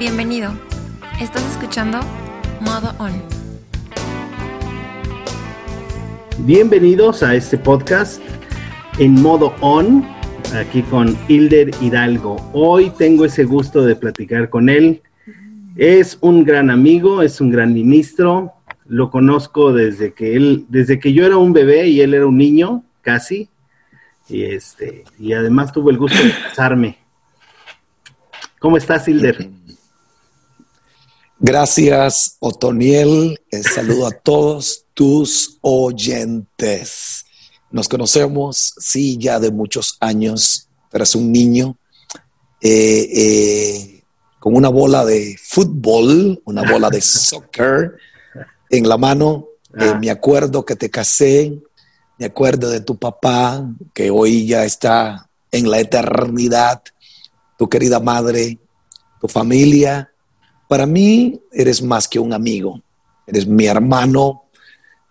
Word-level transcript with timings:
Bienvenido. 0.00 0.50
Estás 1.20 1.44
escuchando 1.52 2.00
Modo 2.62 2.94
On. 2.98 3.12
Bienvenidos 6.38 7.22
a 7.22 7.34
este 7.34 7.58
podcast 7.58 8.22
en 8.98 9.20
modo 9.20 9.54
on, 9.60 10.08
aquí 10.54 10.80
con 10.84 11.18
Hilder 11.28 11.72
Hidalgo. 11.82 12.36
Hoy 12.54 12.88
tengo 12.96 13.26
ese 13.26 13.44
gusto 13.44 13.82
de 13.82 13.94
platicar 13.94 14.48
con 14.48 14.70
él. 14.70 15.02
Es 15.76 16.16
un 16.22 16.44
gran 16.44 16.70
amigo, 16.70 17.20
es 17.20 17.38
un 17.42 17.50
gran 17.50 17.74
ministro. 17.74 18.54
Lo 18.86 19.10
conozco 19.10 19.74
desde 19.74 20.14
que 20.14 20.34
él, 20.34 20.64
desde 20.70 20.98
que 20.98 21.12
yo 21.12 21.26
era 21.26 21.36
un 21.36 21.52
bebé 21.52 21.88
y 21.88 22.00
él 22.00 22.14
era 22.14 22.26
un 22.26 22.38
niño, 22.38 22.84
casi. 23.02 23.50
Y 24.30 24.44
este, 24.44 25.04
y 25.18 25.34
además 25.34 25.72
tuvo 25.72 25.90
el 25.90 25.98
gusto 25.98 26.24
de 26.24 26.30
casarme. 26.30 26.96
¿Cómo 28.60 28.78
estás, 28.78 29.06
Hilder? 29.06 29.59
Gracias, 31.42 32.36
Otoniel. 32.38 33.40
Eh, 33.50 33.62
saludo 33.62 34.06
a 34.06 34.10
todos 34.10 34.84
tus 34.92 35.56
oyentes. 35.62 37.24
Nos 37.70 37.88
conocemos, 37.88 38.74
sí, 38.78 39.16
ya 39.16 39.40
de 39.40 39.50
muchos 39.50 39.96
años, 40.00 40.68
pero 40.90 41.04
es 41.04 41.14
un 41.14 41.32
niño 41.32 41.78
eh, 42.60 43.08
eh, 43.14 44.04
con 44.38 44.54
una 44.54 44.68
bola 44.68 45.06
de 45.06 45.34
fútbol, 45.42 46.42
una 46.44 46.70
bola 46.70 46.90
de 46.90 47.00
soccer 47.00 47.96
en 48.68 48.86
la 48.86 48.98
mano. 48.98 49.46
Ah. 49.74 49.96
me 49.98 50.10
acuerdo 50.10 50.66
que 50.66 50.76
te 50.76 50.90
casé, 50.90 51.58
me 52.18 52.26
acuerdo 52.26 52.68
de 52.68 52.80
tu 52.80 52.98
papá, 52.98 53.66
que 53.94 54.10
hoy 54.10 54.46
ya 54.46 54.66
está 54.66 55.30
en 55.50 55.70
la 55.70 55.80
eternidad, 55.80 56.82
tu 57.56 57.66
querida 57.66 57.98
madre, 57.98 58.58
tu 59.22 59.26
familia 59.26 60.09
para 60.70 60.86
mí 60.86 61.42
eres 61.50 61.82
más 61.82 62.06
que 62.06 62.20
un 62.20 62.32
amigo, 62.32 62.80
eres 63.26 63.44
mi 63.44 63.66
hermano, 63.66 64.44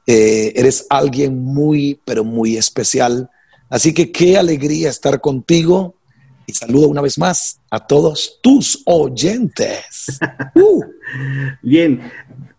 eh, 0.08 0.54
eres 0.56 0.88
alguien 0.90 1.44
muy, 1.44 2.00
pero 2.06 2.24
muy 2.24 2.56
especial. 2.56 3.30
Así 3.70 3.94
que 3.94 4.10
qué 4.10 4.38
alegría 4.38 4.88
estar 4.88 5.20
contigo 5.20 5.96
y 6.48 6.54
saludo 6.54 6.88
una 6.88 7.02
vez 7.02 7.18
más 7.18 7.60
a 7.70 7.86
todos 7.86 8.40
tus 8.42 8.82
oyentes. 8.86 10.18
Uh. 10.56 10.82
Bien, 11.62 12.10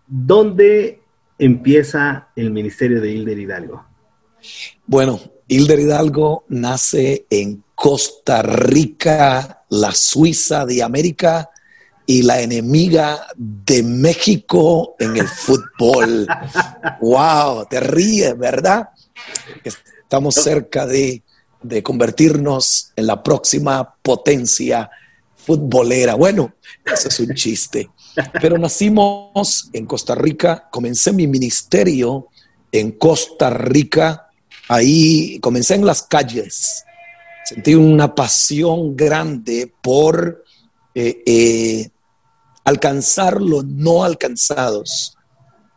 ¿dónde 0.06 1.00
empieza 1.38 2.28
el 2.36 2.50
ministerio 2.50 3.00
de 3.00 3.12
Hilder 3.12 3.38
Hidalgo? 3.38 3.84
Bueno, 4.86 5.18
Hilder 5.48 5.80
Hidalgo 5.80 6.44
nace 6.50 7.26
en 7.30 7.64
Costa 7.74 8.42
Rica, 8.42 9.64
la 9.70 9.92
Suiza 9.92 10.66
de 10.66 10.82
América, 10.82 11.49
y 12.11 12.22
la 12.22 12.41
enemiga 12.41 13.28
de 13.36 13.84
México 13.84 14.97
en 14.98 15.16
el 15.16 15.28
fútbol. 15.28 16.27
¡Wow! 17.00 17.66
Te 17.70 17.78
ríes, 17.78 18.36
¿verdad? 18.36 18.89
Estamos 19.62 20.34
cerca 20.34 20.88
de, 20.88 21.22
convertirnos 21.84 22.91
en 22.97 23.06
la 23.06 23.22
próxima 23.22 23.94
potencia 24.03 24.91
futbolera. 25.36 26.16
Bueno, 26.16 26.53
eso 26.84 27.06
es 27.06 27.20
un 27.20 27.33
chiste. 27.33 27.88
Pero 28.42 28.58
nacimos 28.58 29.70
en 29.72 29.86
Costa 29.86 30.16
Rica, 30.16 30.69
comencé 30.69 31.12
mi 31.12 31.28
ministerio 31.28 32.27
en 32.72 32.91
Costa 32.91 33.50
Rica, 33.50 34.31
ahí 34.66 35.38
comencé 35.38 35.77
en 35.77 35.86
las 35.86 36.03
calles, 36.03 36.84
sentí 37.44 37.77
una 37.77 38.16
pasión 38.16 38.97
grande 38.97 39.72
por 39.81 40.44
eh, 40.93 41.22
eh, 41.25 41.91
alcanzar 42.65 43.41
los 43.41 43.65
no 43.65 44.04
alcanzados, 44.04 45.16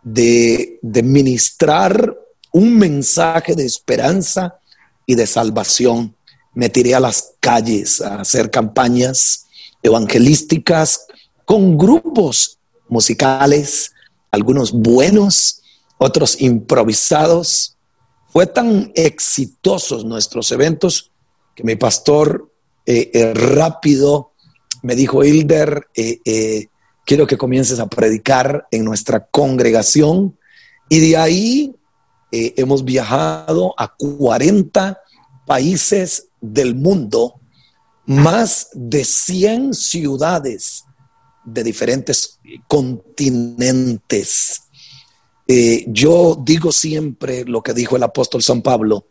de, 0.04 0.80
ministrar 1.04 2.18
un 2.52 2.78
mensaje 2.78 3.56
de 3.56 3.66
esperanza 3.66 4.60
y 5.06 5.16
de 5.16 5.26
salvación. 5.26 6.16
Me 6.54 6.70
tiré 6.70 6.94
a 6.94 7.00
las 7.00 7.34
calles 7.40 8.02
a 8.02 8.22
hacer 8.22 8.52
campañas 8.52 9.48
evangelísticas 9.82 11.08
con 11.46 11.78
grupos 11.78 12.60
musicales, 12.88 13.94
algunos 14.32 14.72
buenos, 14.72 15.62
otros 15.98 16.40
improvisados. 16.42 17.78
Fue 18.28 18.46
tan 18.46 18.92
exitosos 18.96 20.06
nuestros 20.06 20.52
eventos 20.52 21.12
que 21.56 21.64
mi 21.64 21.76
pastor 21.76 22.52
eh, 22.86 23.10
eh, 23.14 23.34
rápido 23.34 24.32
me 24.82 24.96
dijo, 24.96 25.24
Hilder, 25.24 25.88
eh, 25.96 26.68
quiero 27.06 27.28
que 27.28 27.38
comiences 27.38 27.80
a 27.80 27.88
predicar 27.88 28.68
en 28.72 28.86
nuestra 28.86 29.26
congregación. 29.26 30.38
Y 30.90 31.00
de 31.00 31.18
ahí 31.18 31.76
eh, 32.32 32.54
hemos 32.58 32.84
viajado 32.84 33.74
a 33.78 33.94
40 33.96 35.00
países 35.46 36.28
del 36.42 36.76
mundo, 36.76 37.40
más 38.06 38.70
de 38.74 39.06
100 39.06 39.74
ciudades 39.74 40.86
de 41.46 41.64
diferentes 41.64 42.40
continentes. 42.68 44.62
Eh, 45.48 45.86
yo 45.88 46.42
digo 46.42 46.72
siempre 46.72 47.44
lo 47.46 47.62
que 47.62 47.74
dijo 47.74 47.96
el 47.96 48.04
apóstol 48.04 48.42
San 48.42 48.62
Pablo, 48.62 49.08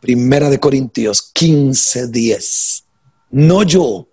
Primera 0.00 0.50
de 0.50 0.60
Corintios 0.60 1.30
15, 1.32 2.08
10. 2.08 2.84
No 3.30 3.62
yo, 3.62 4.06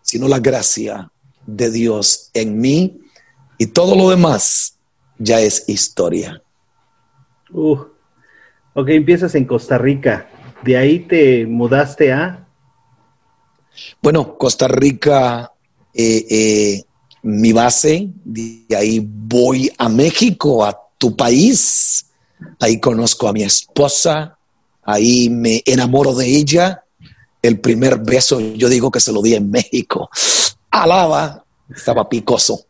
sino 0.00 0.28
la 0.28 0.38
gracia 0.38 1.10
de 1.46 1.70
Dios 1.70 2.30
en 2.34 2.58
mí 2.58 3.00
y 3.58 3.66
todo 3.66 3.96
lo 3.96 4.10
demás 4.10 4.76
ya 5.18 5.40
es 5.40 5.64
historia. 5.68 6.42
Uh, 7.50 7.78
ok, 8.74 8.88
empiezas 8.88 9.34
en 9.34 9.44
Costa 9.44 9.78
Rica. 9.78 10.28
¿De 10.62 10.76
ahí 10.76 11.00
te 11.00 11.46
mudaste 11.46 12.12
a? 12.12 12.46
Bueno, 14.02 14.36
Costa 14.36 14.68
Rica, 14.68 15.52
eh, 15.94 16.26
eh, 16.28 16.84
mi 17.22 17.52
base, 17.52 18.10
de 18.24 18.66
ahí 18.76 19.06
voy 19.06 19.70
a 19.78 19.88
México, 19.88 20.64
a 20.64 20.76
tu 20.98 21.16
país. 21.16 22.06
Ahí 22.60 22.80
conozco 22.80 23.28
a 23.28 23.32
mi 23.32 23.42
esposa, 23.42 24.38
ahí 24.82 25.30
me 25.30 25.62
enamoro 25.64 26.14
de 26.14 26.26
ella. 26.26 26.82
El 27.42 27.60
primer 27.60 27.98
beso, 27.98 28.40
yo 28.40 28.68
digo 28.68 28.90
que 28.90 29.00
se 29.00 29.12
lo 29.12 29.22
di 29.22 29.34
en 29.34 29.50
México 29.50 30.10
alaba, 30.82 31.44
estaba 31.74 32.08
picoso. 32.08 32.66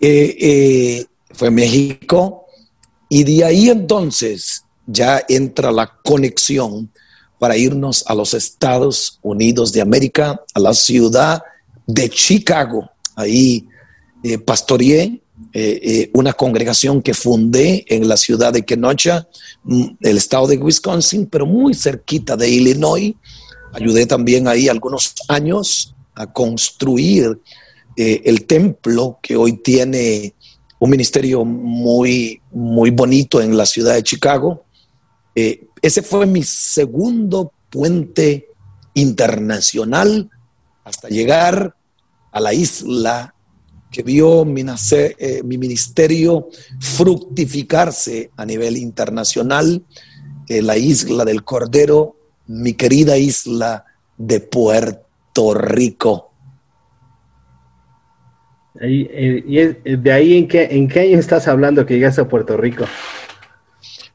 Eh, 0.00 0.36
eh, 0.40 1.06
fue 1.30 1.50
México 1.50 2.46
y 3.08 3.24
de 3.24 3.44
ahí 3.44 3.70
entonces 3.70 4.64
ya 4.86 5.24
entra 5.28 5.70
la 5.70 5.86
conexión 6.02 6.90
para 7.38 7.56
irnos 7.56 8.04
a 8.06 8.14
los 8.14 8.34
Estados 8.34 9.18
Unidos 9.22 9.72
de 9.72 9.80
América, 9.80 10.40
a 10.54 10.60
la 10.60 10.74
ciudad 10.74 11.42
de 11.86 12.08
Chicago. 12.10 12.90
Ahí 13.16 13.68
eh, 14.22 14.38
pastoreé 14.38 15.20
una 16.14 16.32
congregación 16.32 17.02
que 17.02 17.12
fundé 17.12 17.84
en 17.88 18.08
la 18.08 18.16
ciudad 18.16 18.52
de 18.52 18.64
Kenosha, 18.64 19.28
mm, 19.64 19.86
el 20.00 20.16
estado 20.16 20.46
de 20.46 20.56
Wisconsin, 20.56 21.26
pero 21.26 21.46
muy 21.46 21.74
cerquita 21.74 22.36
de 22.36 22.48
Illinois. 22.48 23.14
Ayudé 23.72 24.06
también 24.06 24.48
ahí 24.48 24.68
algunos 24.68 25.14
años 25.28 25.94
a 26.14 26.32
construir 26.32 27.40
eh, 27.96 28.22
el 28.24 28.46
templo 28.46 29.18
que 29.22 29.36
hoy 29.36 29.58
tiene 29.58 30.34
un 30.78 30.90
ministerio 30.90 31.44
muy, 31.44 32.40
muy 32.50 32.90
bonito 32.90 33.40
en 33.40 33.56
la 33.56 33.66
ciudad 33.66 33.94
de 33.94 34.02
Chicago. 34.02 34.64
Eh, 35.34 35.66
ese 35.80 36.02
fue 36.02 36.26
mi 36.26 36.42
segundo 36.42 37.52
puente 37.70 38.48
internacional 38.94 40.30
hasta 40.84 41.08
llegar 41.08 41.74
a 42.30 42.40
la 42.40 42.52
isla 42.52 43.34
que 43.90 44.02
vio 44.02 44.44
mi, 44.44 44.64
eh, 44.92 45.42
mi 45.44 45.58
ministerio 45.58 46.48
fructificarse 46.80 48.30
a 48.36 48.46
nivel 48.46 48.76
internacional, 48.76 49.84
la 50.48 50.76
isla 50.76 51.24
del 51.24 51.44
Cordero, 51.44 52.16
mi 52.46 52.74
querida 52.74 53.16
isla 53.16 53.86
de 54.18 54.40
Puerto 54.40 55.01
Rico. 55.54 56.32
Eh, 58.80 59.44
¿Y 59.46 59.58
eh, 59.58 59.80
de 59.84 60.12
ahí 60.12 60.38
en 60.38 60.48
qué, 60.48 60.68
en 60.70 60.88
qué 60.88 61.00
año 61.00 61.18
estás 61.18 61.46
hablando 61.48 61.84
que 61.86 61.94
llegaste 61.94 62.20
a 62.20 62.28
Puerto 62.28 62.56
Rico? 62.56 62.84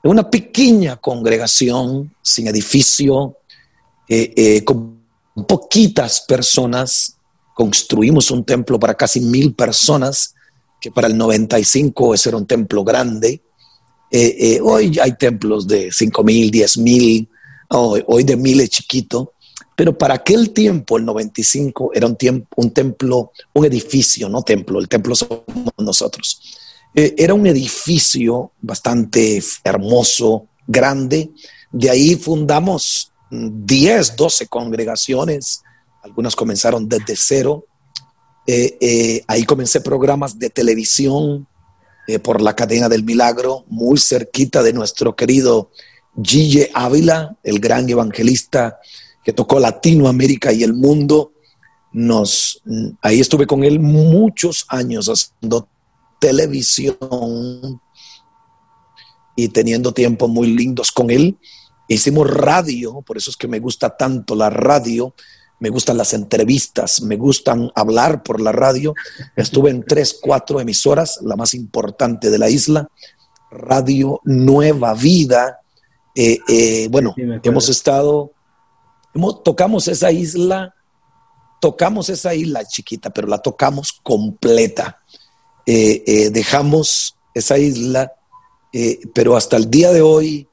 en 0.02 0.10
una 0.10 0.28
pequeña 0.30 0.96
congregación 0.96 2.14
sin 2.22 2.48
edificio, 2.48 3.36
eh, 4.08 4.64
con 4.64 4.98
poquitas 5.46 6.22
personas. 6.22 7.18
Construimos 7.54 8.30
un 8.30 8.44
templo 8.44 8.78
para 8.78 8.94
casi 8.94 9.20
mil 9.20 9.52
personas, 9.54 10.34
que 10.80 10.90
para 10.90 11.08
el 11.08 11.16
95 11.16 12.14
ese 12.14 12.30
era 12.30 12.38
un 12.38 12.46
templo 12.46 12.82
grande. 12.82 13.42
Eh, 14.10 14.36
eh, 14.40 14.60
hoy 14.60 14.98
hay 14.98 15.12
templos 15.12 15.68
de 15.68 15.90
5 15.92 16.24
mil, 16.24 16.50
10 16.50 16.78
mil, 16.78 17.28
hoy, 17.68 18.24
de 18.24 18.36
Mile 18.36 18.68
chiquito, 18.68 19.34
pero 19.76 19.96
para 19.96 20.14
aquel 20.14 20.50
tiempo, 20.50 20.98
el 20.98 21.04
95, 21.04 21.92
era 21.94 22.06
un, 22.06 22.16
tiempo, 22.16 22.48
un 22.56 22.72
templo, 22.72 23.30
un 23.52 23.64
edificio, 23.64 24.28
no 24.28 24.42
templo, 24.42 24.80
el 24.80 24.88
templo 24.88 25.14
somos 25.14 25.44
nosotros. 25.78 26.40
Eh, 26.92 27.14
era 27.16 27.34
un 27.34 27.46
edificio 27.46 28.50
bastante 28.60 29.40
hermoso, 29.62 30.48
grande. 30.66 31.30
De 31.70 31.88
ahí 31.88 32.16
fundamos 32.16 33.12
10, 33.30 34.16
12 34.16 34.48
congregaciones. 34.48 35.62
Algunas 36.02 36.34
comenzaron 36.34 36.88
desde 36.88 37.14
cero. 37.14 37.64
Ahí 39.28 39.44
comencé 39.44 39.80
programas 39.80 40.36
de 40.36 40.50
televisión 40.50 41.46
por 42.22 42.40
la 42.40 42.56
cadena 42.56 42.88
del 42.88 43.04
milagro, 43.04 43.64
muy 43.68 43.98
cerquita 43.98 44.62
de 44.62 44.72
nuestro 44.72 45.14
querido 45.14 45.70
Gille 46.22 46.70
Ávila, 46.74 47.36
el 47.42 47.60
gran 47.60 47.88
evangelista 47.88 48.78
que 49.24 49.32
tocó 49.32 49.60
Latinoamérica 49.60 50.52
y 50.52 50.62
el 50.62 50.74
mundo. 50.74 51.32
Nos, 51.92 52.62
ahí 53.02 53.20
estuve 53.20 53.46
con 53.46 53.64
él 53.64 53.80
muchos 53.80 54.64
años 54.68 55.08
haciendo 55.08 55.68
televisión 56.20 57.80
y 59.36 59.48
teniendo 59.48 59.92
tiempos 59.92 60.28
muy 60.28 60.48
lindos 60.48 60.92
con 60.92 61.10
él. 61.10 61.38
Hicimos 61.88 62.30
radio, 62.30 63.02
por 63.02 63.16
eso 63.16 63.30
es 63.30 63.36
que 63.36 63.48
me 63.48 63.58
gusta 63.58 63.96
tanto 63.96 64.34
la 64.34 64.50
radio, 64.50 65.14
me 65.60 65.68
gustan 65.68 65.96
las 65.96 66.12
entrevistas, 66.14 67.02
me 67.02 67.16
gustan 67.16 67.70
hablar 67.74 68.22
por 68.22 68.40
la 68.40 68.52
radio. 68.52 68.94
Estuve 69.36 69.70
en 69.70 69.84
tres, 69.84 70.18
cuatro 70.20 70.60
emisoras, 70.60 71.20
la 71.22 71.36
más 71.36 71.54
importante 71.54 72.30
de 72.30 72.38
la 72.38 72.50
isla, 72.50 72.88
Radio 73.50 74.20
Nueva 74.24 74.94
Vida. 74.94 75.60
Eh, 76.14 76.38
eh, 76.48 76.88
bueno, 76.90 77.14
hemos 77.16 77.68
estado, 77.68 78.32
hemos, 79.14 79.42
tocamos 79.42 79.86
esa 79.86 80.10
isla, 80.10 80.74
tocamos 81.60 82.08
esa 82.08 82.34
isla 82.34 82.64
chiquita, 82.64 83.10
pero 83.10 83.28
la 83.28 83.38
tocamos 83.38 83.92
completa. 84.02 85.00
Eh, 85.66 86.30
dejamos 86.32 87.16
esa 87.34 87.58
isla 87.58 88.12
eh, 88.72 89.00
pero 89.12 89.36
hasta 89.36 89.56
el 89.56 89.70
día 89.70 89.92
de 89.92 90.00
hoy 90.00 90.48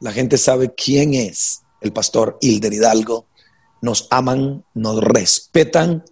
la 0.00 0.12
gente 0.12 0.36
sabe 0.36 0.74
quién 0.74 1.14
es 1.14 1.62
el 1.80 1.92
pastor 1.92 2.38
Hilder 2.40 2.72
Hidalgo. 2.72 3.26
Nos 3.82 4.08
aman, 4.10 4.64
nos 4.72 5.04
respetan 5.04 6.02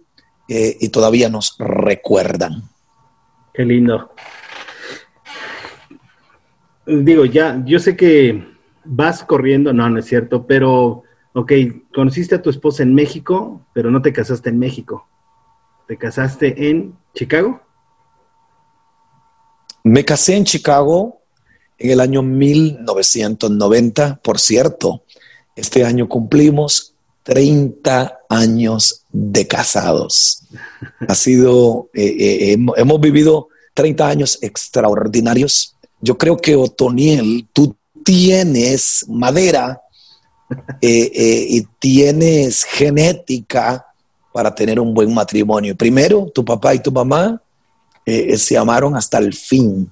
eh, 0.47 0.77
y 0.79 0.89
todavía 0.89 1.29
nos 1.29 1.55
recuerdan. 1.57 2.69
Qué 3.53 3.65
lindo. 3.65 4.13
Digo, 6.85 7.25
ya, 7.25 7.61
yo 7.65 7.79
sé 7.79 7.95
que 7.95 8.51
vas 8.83 9.23
corriendo, 9.23 9.73
no, 9.73 9.89
no 9.89 9.99
es 9.99 10.05
cierto, 10.05 10.45
pero, 10.45 11.03
ok, 11.33 11.51
conociste 11.93 12.35
a 12.35 12.41
tu 12.41 12.49
esposa 12.49 12.83
en 12.83 12.93
México, 12.93 13.65
pero 13.73 13.91
no 13.91 14.01
te 14.01 14.13
casaste 14.13 14.49
en 14.49 14.59
México. 14.59 15.07
¿Te 15.87 15.97
casaste 15.97 16.69
en 16.69 16.95
Chicago? 17.13 17.61
Me 19.83 20.05
casé 20.05 20.35
en 20.35 20.45
Chicago 20.45 21.21
en 21.77 21.91
el 21.91 21.99
año 21.99 22.21
1990. 22.21 24.21
Por 24.23 24.39
cierto, 24.39 25.03
este 25.55 25.83
año 25.83 26.07
cumplimos 26.07 26.90
30 27.23 28.19
años 28.29 29.03
de 29.11 29.47
casados. 29.47 30.43
Ha 31.07 31.15
sido, 31.15 31.89
eh, 31.93 32.53
eh, 32.53 32.57
hemos 32.77 32.99
vivido 32.99 33.49
30 33.73 34.07
años 34.07 34.39
extraordinarios. 34.41 35.75
Yo 36.01 36.17
creo 36.17 36.37
que 36.37 36.55
Otoniel, 36.55 37.47
tú 37.53 37.75
tienes 38.03 39.05
madera 39.07 39.81
eh, 40.81 41.45
y 41.49 41.61
tienes 41.79 42.63
genética 42.63 43.85
para 44.33 44.53
tener 44.53 44.79
un 44.79 44.93
buen 44.93 45.13
matrimonio. 45.13 45.75
Primero, 45.75 46.31
tu 46.33 46.43
papá 46.43 46.73
y 46.73 46.79
tu 46.79 46.91
mamá 46.91 47.41
se 48.05 48.57
amaron 48.57 48.95
hasta 48.95 49.19
el 49.19 49.33
fin. 49.33 49.89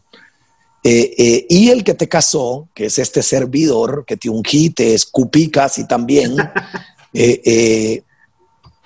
Y 0.81 1.69
el 1.69 1.83
que 1.83 1.93
te 1.93 2.07
casó, 2.09 2.67
que 2.73 2.85
es 2.85 2.97
este 2.99 3.21
servidor, 3.21 4.03
que 4.05 4.17
te 4.17 4.29
ungí, 4.29 4.71
te 4.71 4.93
escupí 4.93 5.49
casi 5.49 5.85
también, 5.87 6.35
eh, 7.13 8.03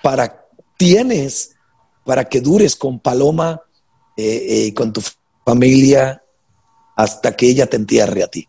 para, 0.02 0.46
tienes 0.76 1.56
para 2.04 2.24
que 2.24 2.40
dures 2.40 2.76
con 2.76 2.98
Paloma 2.98 3.60
y 4.16 4.70
con 4.72 4.92
tu 4.92 5.02
familia 5.44 6.22
hasta 6.96 7.34
que 7.34 7.48
ella 7.48 7.66
te 7.66 7.76
entierre 7.76 8.22
a 8.22 8.28
ti. 8.28 8.48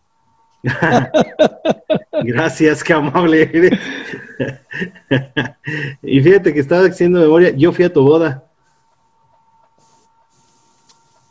Gracias, 2.24 2.84
qué 2.84 2.94
amable 2.94 3.44
eres. 3.44 3.80
y 6.02 6.22
fíjate 6.22 6.54
que 6.54 6.60
estaba 6.60 6.88
haciendo 6.88 7.20
memoria, 7.20 7.52
yo 7.52 7.72
fui 7.72 7.86
a 7.86 7.94
tu 7.94 8.02
boda. 8.02 8.44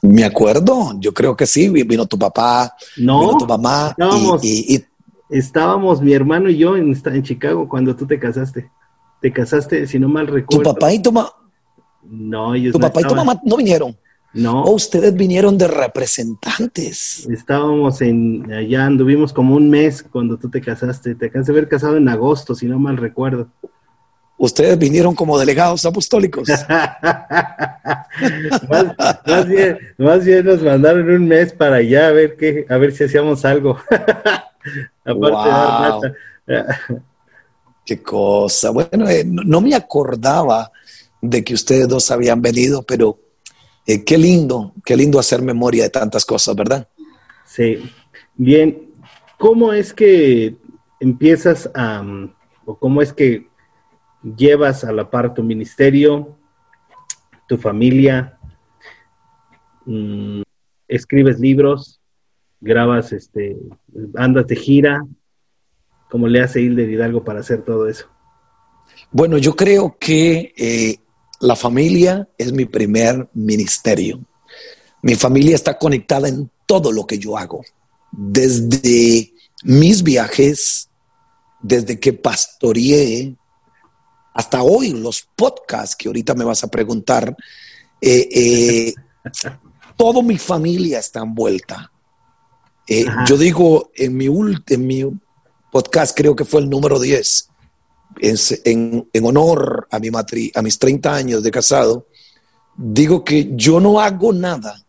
Me 0.03 0.25
acuerdo, 0.25 0.93
yo 0.99 1.15
creo 1.15 1.35
que 1.35 1.47
sí, 1.47 1.69
vino 1.69 2.07
tu 2.07 2.19
papá, 2.19 2.77
no, 2.99 3.21
vino 3.21 3.39
tu 3.39 3.47
mamá. 3.47 3.97
Y, 4.43 4.85
estábamos 5.39 6.01
mi 6.01 6.13
hermano 6.13 6.49
y 6.49 6.59
yo 6.59 6.77
en, 6.77 6.95
en, 7.05 7.23
Chicago 7.23 7.69
cuando 7.69 7.97
tú 7.97 8.07
te 8.07 8.19
casaste. 8.19 8.71
Te 9.21 9.33
casaste, 9.33 9.87
si 9.87 9.99
no 9.99 10.09
mal 10.09 10.27
recuerdo. 10.27 10.63
Tu 10.63 10.75
papá 10.75 10.93
y 10.93 11.01
tu 11.01 11.13
mamá. 11.13 11.33
No, 12.03 12.55
ellos 12.55 12.73
Tu 12.73 12.79
papá 12.79 13.01
y 13.01 13.05
tu 13.05 13.15
mamá 13.15 13.41
no 13.45 13.57
vinieron. 13.57 13.97
No. 14.35 14.65
O 14.65 14.73
ustedes 14.73 15.15
vinieron 15.15 15.57
de 15.57 15.69
representantes. 15.69 17.27
Estábamos 17.31 18.01
en, 18.01 18.53
allá 18.53 18.85
anduvimos 18.85 19.33
como 19.33 19.55
un 19.55 19.71
mes 19.71 20.03
cuando 20.03 20.37
tú 20.37 20.51
te 20.51 20.61
casaste. 20.61 21.15
Te 21.15 21.27
acabas 21.27 21.47
de 21.47 21.53
haber 21.53 21.69
casado 21.69 21.97
en 21.97 22.09
agosto, 22.09 22.55
si 22.55 22.67
no 22.67 22.79
mal 22.79 22.97
recuerdo. 22.97 23.49
Ustedes 24.37 24.77
vinieron 24.77 25.15
como 25.15 25.39
delegados 25.39 25.87
apostólicos. 25.87 26.49
más, 28.69 29.49
bien, 29.49 29.79
más, 29.97 30.25
bien, 30.25 30.45
nos 30.45 30.61
mandaron 30.61 31.09
un 31.09 31.29
mes 31.29 31.53
para 31.53 31.77
allá 31.77 32.09
a 32.09 32.11
ver 32.11 32.37
qué, 32.37 32.67
a 32.69 32.77
ver 32.77 32.93
si 32.93 33.05
hacíamos 33.05 33.45
algo. 33.45 33.79
Aparte 35.05 36.15
de 36.47 36.65
Qué 37.85 38.03
cosa. 38.03 38.71
Bueno, 38.71 39.09
eh, 39.09 39.25
no, 39.27 39.61
me 39.61 39.75
acordaba 39.75 40.73
de 41.21 41.45
que 41.45 41.55
ustedes 41.55 41.87
dos 41.87 42.11
habían 42.11 42.41
venido, 42.41 42.83
pero 42.83 43.19
eh, 43.87 44.05
qué 44.05 44.17
lindo, 44.17 44.73
qué 44.85 44.97
lindo 44.97 45.19
hacer 45.19 45.43
memoria 45.43 45.85
de 45.85 45.91
tantas 45.91 46.25
cosas, 46.25 46.57
¿verdad? 46.57 46.89
Sí. 47.45 47.91
Bien, 48.37 48.91
¿cómo 49.39 49.73
es 49.73 49.93
que 49.93 50.57
empiezas 50.99 51.71
a, 51.75 52.03
o 52.65 52.79
cómo 52.79 53.03
es 53.03 53.13
que 53.13 53.49
llevas 54.37 54.85
a 54.85 54.93
la 54.93 55.11
par 55.11 55.35
tu 55.35 55.43
ministerio, 55.43 56.39
tu 57.47 57.59
familia, 57.59 58.39
mm, 59.85 60.41
escribes 60.89 61.39
libros, 61.39 62.01
grabas, 62.65 63.13
este, 63.13 63.57
andas 64.17 64.47
de 64.47 64.57
gira, 64.57 65.05
¿cómo 66.11 66.27
le 66.27 66.41
hace 66.41 66.61
Hilder 66.61 66.89
Hidalgo 66.89 67.23
para 67.23 67.41
hacer 67.41 67.63
todo 67.63 67.89
eso? 67.89 68.07
Bueno, 69.13 69.39
yo 69.39 69.55
creo 69.55 69.97
que 69.99 70.53
eh, 70.57 70.97
la 71.41 71.55
familia 71.55 72.29
es 72.39 72.53
mi 72.53 72.65
primer 72.65 73.29
ministerio. 73.35 74.21
Mi 75.03 75.15
familia 75.15 75.55
está 75.55 75.79
conectada 75.79 76.29
en 76.29 76.51
todo 76.67 76.91
lo 76.91 77.07
que 77.07 77.19
yo 77.19 77.37
hago, 77.37 77.63
desde 78.11 79.35
mis 79.63 80.03
viajes, 80.03 80.89
desde 81.61 82.01
que 82.01 82.15
pastoreé, 82.15 83.37
hasta 84.33 84.63
hoy 84.63 84.91
los 84.91 85.29
podcasts 85.37 85.95
que 85.95 86.09
ahorita 86.09 86.35
me 86.35 86.45
vas 86.45 86.65
a 86.65 86.69
preguntar, 86.69 87.37
eh, 88.01 88.29
eh, 88.33 88.95
toda 89.97 90.23
mi 90.23 90.39
familia 90.39 90.99
está 90.99 91.21
envuelta. 91.21 91.91
Eh, 92.87 93.07
yo 93.27 93.37
digo, 93.37 93.91
en 93.95 94.17
mi, 94.17 94.27
en 94.27 94.87
mi 94.87 95.05
podcast 95.73 96.17
creo 96.17 96.37
que 96.37 96.45
fue 96.45 96.61
el 96.61 96.69
número 96.69 97.01
10, 97.01 97.49
en, 98.21 99.09
honor 99.23 99.89
a, 99.91 99.99
mi 99.99 100.11
matri, 100.11 100.53
a 100.55 100.63
mis 100.63 100.79
30 100.79 101.15
años 101.15 101.43
de 101.43 101.51
casado, 101.51 102.07
digo 102.77 103.25
que 103.25 103.51
yo 103.55 103.81
no 103.81 104.01
hago 104.01 104.33
nada 104.33 104.85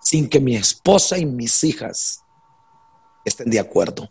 sin 0.00 0.28
que 0.28 0.40
mi 0.40 0.54
esposa 0.54 1.18
y 1.18 1.24
mis 1.24 1.64
hijas 1.64 2.20
estén 3.24 3.50
de 3.50 3.58
acuerdo. 3.58 4.10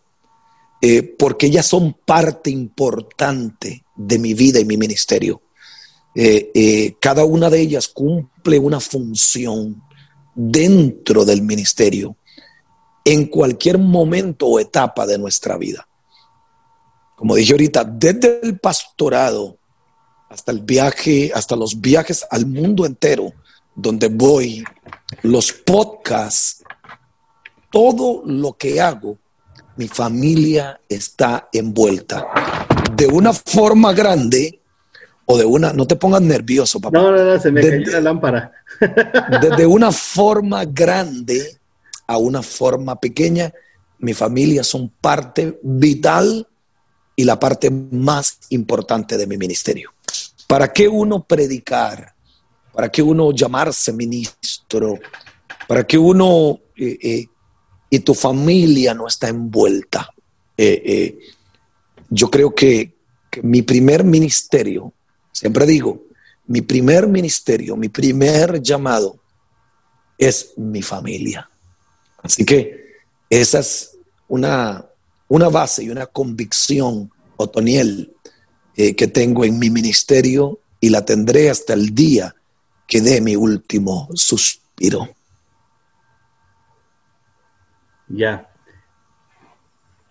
Eh, 0.81 1.01
porque 1.01 1.45
ellas 1.45 1.65
son 1.65 1.93
parte 2.05 2.49
importante 2.49 3.85
de 3.95 4.19
mi 4.19 4.33
vida 4.33 4.59
y 4.59 4.65
mi 4.65 4.75
ministerio. 4.75 5.41
Eh, 6.15 6.51
eh, 6.53 6.95
cada 6.99 7.23
una 7.23 7.49
de 7.49 7.61
ellas 7.61 7.87
cumple 7.87 8.59
una 8.59 8.79
función 8.79 9.81
dentro 10.35 11.23
del 11.23 11.41
ministerio 11.41 12.17
en 13.05 13.25
cualquier 13.27 13.77
momento 13.77 14.47
o 14.47 14.59
etapa 14.59 15.05
de 15.05 15.17
nuestra 15.17 15.57
vida. 15.57 15.87
Como 17.15 17.35
dije 17.35 17.53
ahorita, 17.53 17.83
desde 17.83 18.41
el 18.43 18.59
pastorado 18.59 19.57
hasta 20.29 20.51
el 20.51 20.61
viaje, 20.61 21.31
hasta 21.33 21.55
los 21.55 21.79
viajes 21.79 22.25
al 22.29 22.45
mundo 22.45 22.85
entero, 22.85 23.31
donde 23.75 24.07
voy, 24.07 24.63
los 25.21 25.51
podcasts, 25.51 26.63
todo 27.69 28.23
lo 28.25 28.53
que 28.53 28.81
hago 28.81 29.17
mi 29.75 29.87
familia 29.87 30.79
está 30.87 31.49
envuelta 31.51 32.27
de 32.95 33.07
una 33.07 33.33
forma 33.33 33.93
grande 33.93 34.59
o 35.25 35.37
de 35.37 35.45
una, 35.45 35.73
no 35.73 35.87
te 35.87 35.95
pongas 35.95 36.21
nervioso, 36.21 36.79
papá. 36.79 36.99
No, 36.99 37.11
no, 37.11 37.23
no, 37.23 37.39
se 37.39 37.51
me 37.51 37.61
cayó 37.61 37.91
la 37.91 38.01
lámpara. 38.01 38.51
Desde 39.41 39.65
una 39.67 39.91
forma 39.91 40.65
grande 40.65 41.57
a 42.07 42.17
una 42.17 42.41
forma 42.41 42.99
pequeña, 42.99 43.53
mi 43.99 44.13
familia 44.13 44.63
son 44.63 44.89
parte 44.89 45.59
vital 45.63 46.47
y 47.15 47.23
la 47.23 47.39
parte 47.39 47.69
más 47.69 48.39
importante 48.49 49.17
de 49.17 49.27
mi 49.27 49.37
ministerio. 49.37 49.93
¿Para 50.47 50.71
qué 50.73 50.87
uno 50.87 51.23
predicar? 51.23 52.13
¿Para 52.73 52.89
qué 52.89 53.01
uno 53.01 53.31
llamarse 53.31 53.93
ministro? 53.93 54.99
¿Para 55.67 55.85
qué 55.85 55.97
uno 55.97 56.59
eh, 56.75 56.97
eh, 57.01 57.27
y 57.89 57.99
tu 57.99 58.13
familia 58.13 58.93
no 58.93 59.07
está 59.07 59.29
envuelta? 59.29 60.09
Eh, 60.57 61.17
yo 62.09 62.29
creo 62.29 62.53
que, 62.53 62.93
que 63.29 63.41
mi 63.41 63.61
primer 63.61 64.03
ministerio, 64.03 64.93
siempre 65.31 65.65
digo, 65.65 66.03
mi 66.47 66.61
primer 66.61 67.07
ministerio, 67.07 67.77
mi 67.77 67.89
primer 67.89 68.61
llamado 68.61 69.19
es 70.17 70.53
mi 70.57 70.81
familia. 70.81 71.49
Así 72.23 72.45
que 72.45 72.95
esa 73.29 73.59
es 73.59 73.97
una, 74.27 74.85
una 75.27 75.49
base 75.49 75.83
y 75.83 75.89
una 75.89 76.07
convicción, 76.07 77.11
Otoniel, 77.35 78.13
eh, 78.75 78.95
que 78.95 79.07
tengo 79.07 79.43
en 79.43 79.59
mi 79.59 79.69
ministerio 79.69 80.59
y 80.79 80.89
la 80.89 81.05
tendré 81.05 81.49
hasta 81.49 81.73
el 81.73 81.93
día 81.93 82.33
que 82.87 83.01
dé 83.01 83.21
mi 83.21 83.35
último 83.35 84.09
suspiro. 84.13 85.09
Ya. 88.07 88.49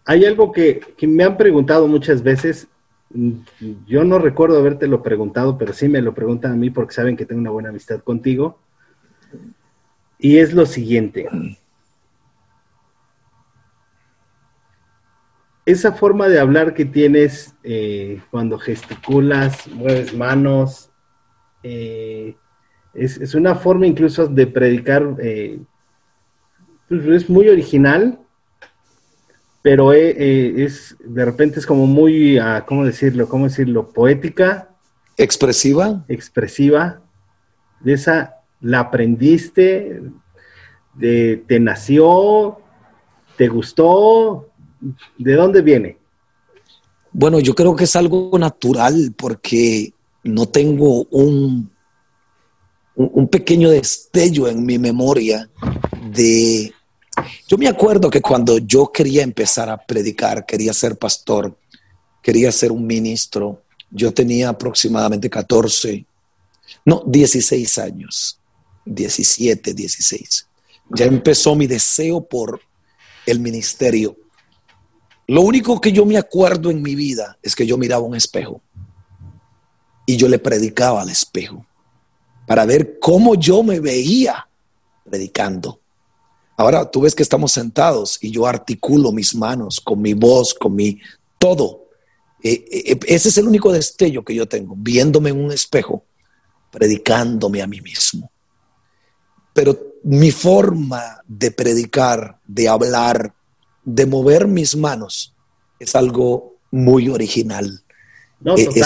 Hay 0.04 0.24
algo 0.24 0.52
que, 0.52 0.80
que, 0.96 1.06
me 1.06 1.24
han 1.24 1.36
preguntado 1.36 1.86
muchas 1.86 2.22
veces. 2.22 2.66
Yo 3.86 4.04
no 4.04 4.18
recuerdo 4.18 4.58
haberte 4.58 4.86
lo 4.86 5.02
preguntado, 5.02 5.56
pero 5.56 5.72
sí 5.72 5.88
me 5.88 6.02
lo 6.02 6.14
preguntan 6.14 6.52
a 6.52 6.56
mí 6.56 6.70
porque 6.70 6.94
saben 6.94 7.16
que 7.16 7.26
tengo 7.26 7.40
una 7.40 7.50
buena 7.50 7.68
amistad 7.68 8.00
contigo. 8.00 8.58
Y 10.18 10.38
es 10.38 10.52
lo 10.52 10.66
siguiente. 10.66 11.28
Esa 15.64 15.92
forma 15.92 16.28
de 16.28 16.40
hablar 16.40 16.74
que 16.74 16.84
tienes 16.84 17.54
eh, 17.62 18.20
cuando 18.30 18.58
gesticulas, 18.58 19.68
mueves 19.68 20.14
manos, 20.14 20.90
eh, 21.62 22.36
es, 22.94 23.34
una 23.34 23.54
forma 23.54 23.86
incluso 23.86 24.26
de 24.26 24.46
predicar, 24.46 25.16
eh, 25.20 25.60
pues, 26.88 27.06
es 27.06 27.30
muy 27.30 27.48
original, 27.48 28.18
pero 29.62 29.92
es 29.92 30.96
de 30.98 31.24
repente 31.24 31.60
es 31.60 31.66
como 31.66 31.86
muy, 31.86 32.36
ah, 32.36 32.64
¿cómo 32.66 32.84
decirlo? 32.84 33.28
¿Cómo 33.28 33.44
decirlo? 33.44 33.90
Poética. 33.90 34.70
Expresiva. 35.16 36.04
Expresiva. 36.08 37.00
De 37.78 37.92
esa 37.92 38.42
la 38.60 38.80
aprendiste, 38.80 40.02
de, 40.94 41.44
te 41.46 41.60
nació, 41.60 42.58
te 43.36 43.46
gustó, 43.48 44.51
¿De 45.18 45.34
dónde 45.34 45.62
viene? 45.62 45.98
Bueno, 47.12 47.40
yo 47.40 47.54
creo 47.54 47.76
que 47.76 47.84
es 47.84 47.94
algo 47.96 48.36
natural 48.38 49.14
porque 49.16 49.92
no 50.24 50.48
tengo 50.48 51.04
un, 51.10 51.70
un 52.94 53.28
pequeño 53.28 53.70
destello 53.70 54.48
en 54.48 54.64
mi 54.64 54.78
memoria 54.78 55.48
de... 56.10 56.72
Yo 57.46 57.58
me 57.58 57.68
acuerdo 57.68 58.08
que 58.08 58.22
cuando 58.22 58.58
yo 58.58 58.90
quería 58.90 59.22
empezar 59.22 59.68
a 59.68 59.76
predicar, 59.76 60.46
quería 60.46 60.72
ser 60.72 60.96
pastor, 60.96 61.56
quería 62.22 62.50
ser 62.50 62.72
un 62.72 62.86
ministro, 62.86 63.62
yo 63.90 64.12
tenía 64.12 64.48
aproximadamente 64.48 65.28
14, 65.28 66.06
no, 66.86 67.02
16 67.06 67.78
años, 67.78 68.40
17, 68.86 69.74
16. 69.74 70.48
Ya 70.94 71.04
empezó 71.04 71.54
mi 71.54 71.66
deseo 71.66 72.26
por 72.26 72.60
el 73.26 73.40
ministerio. 73.40 74.16
Lo 75.32 75.40
único 75.40 75.80
que 75.80 75.92
yo 75.92 76.04
me 76.04 76.18
acuerdo 76.18 76.70
en 76.70 76.82
mi 76.82 76.94
vida 76.94 77.38
es 77.42 77.56
que 77.56 77.66
yo 77.66 77.78
miraba 77.78 78.04
un 78.04 78.14
espejo 78.14 78.60
y 80.04 80.18
yo 80.18 80.28
le 80.28 80.38
predicaba 80.38 81.00
al 81.00 81.08
espejo 81.08 81.64
para 82.46 82.66
ver 82.66 82.98
cómo 83.00 83.34
yo 83.34 83.62
me 83.62 83.80
veía 83.80 84.46
predicando. 85.08 85.80
Ahora 86.54 86.90
tú 86.90 87.00
ves 87.00 87.14
que 87.14 87.22
estamos 87.22 87.50
sentados 87.50 88.18
y 88.20 88.30
yo 88.30 88.46
articulo 88.46 89.10
mis 89.10 89.34
manos 89.34 89.80
con 89.80 90.02
mi 90.02 90.12
voz, 90.12 90.52
con 90.52 90.74
mi 90.74 91.00
todo. 91.38 91.86
Eh, 92.42 92.66
eh, 92.70 93.00
ese 93.06 93.30
es 93.30 93.38
el 93.38 93.48
único 93.48 93.72
destello 93.72 94.22
que 94.22 94.34
yo 94.34 94.46
tengo, 94.46 94.74
viéndome 94.76 95.30
en 95.30 95.42
un 95.42 95.50
espejo, 95.50 96.04
predicándome 96.70 97.62
a 97.62 97.66
mí 97.66 97.80
mismo. 97.80 98.30
Pero 99.54 99.94
mi 100.02 100.30
forma 100.30 101.22
de 101.26 101.50
predicar, 101.52 102.38
de 102.46 102.68
hablar, 102.68 103.32
de 103.84 104.06
mover 104.06 104.46
mis 104.46 104.76
manos 104.76 105.34
es 105.78 105.94
algo 105.94 106.56
muy 106.70 107.08
original. 107.08 107.82
Eh, 108.44 108.68
es, 108.74 108.76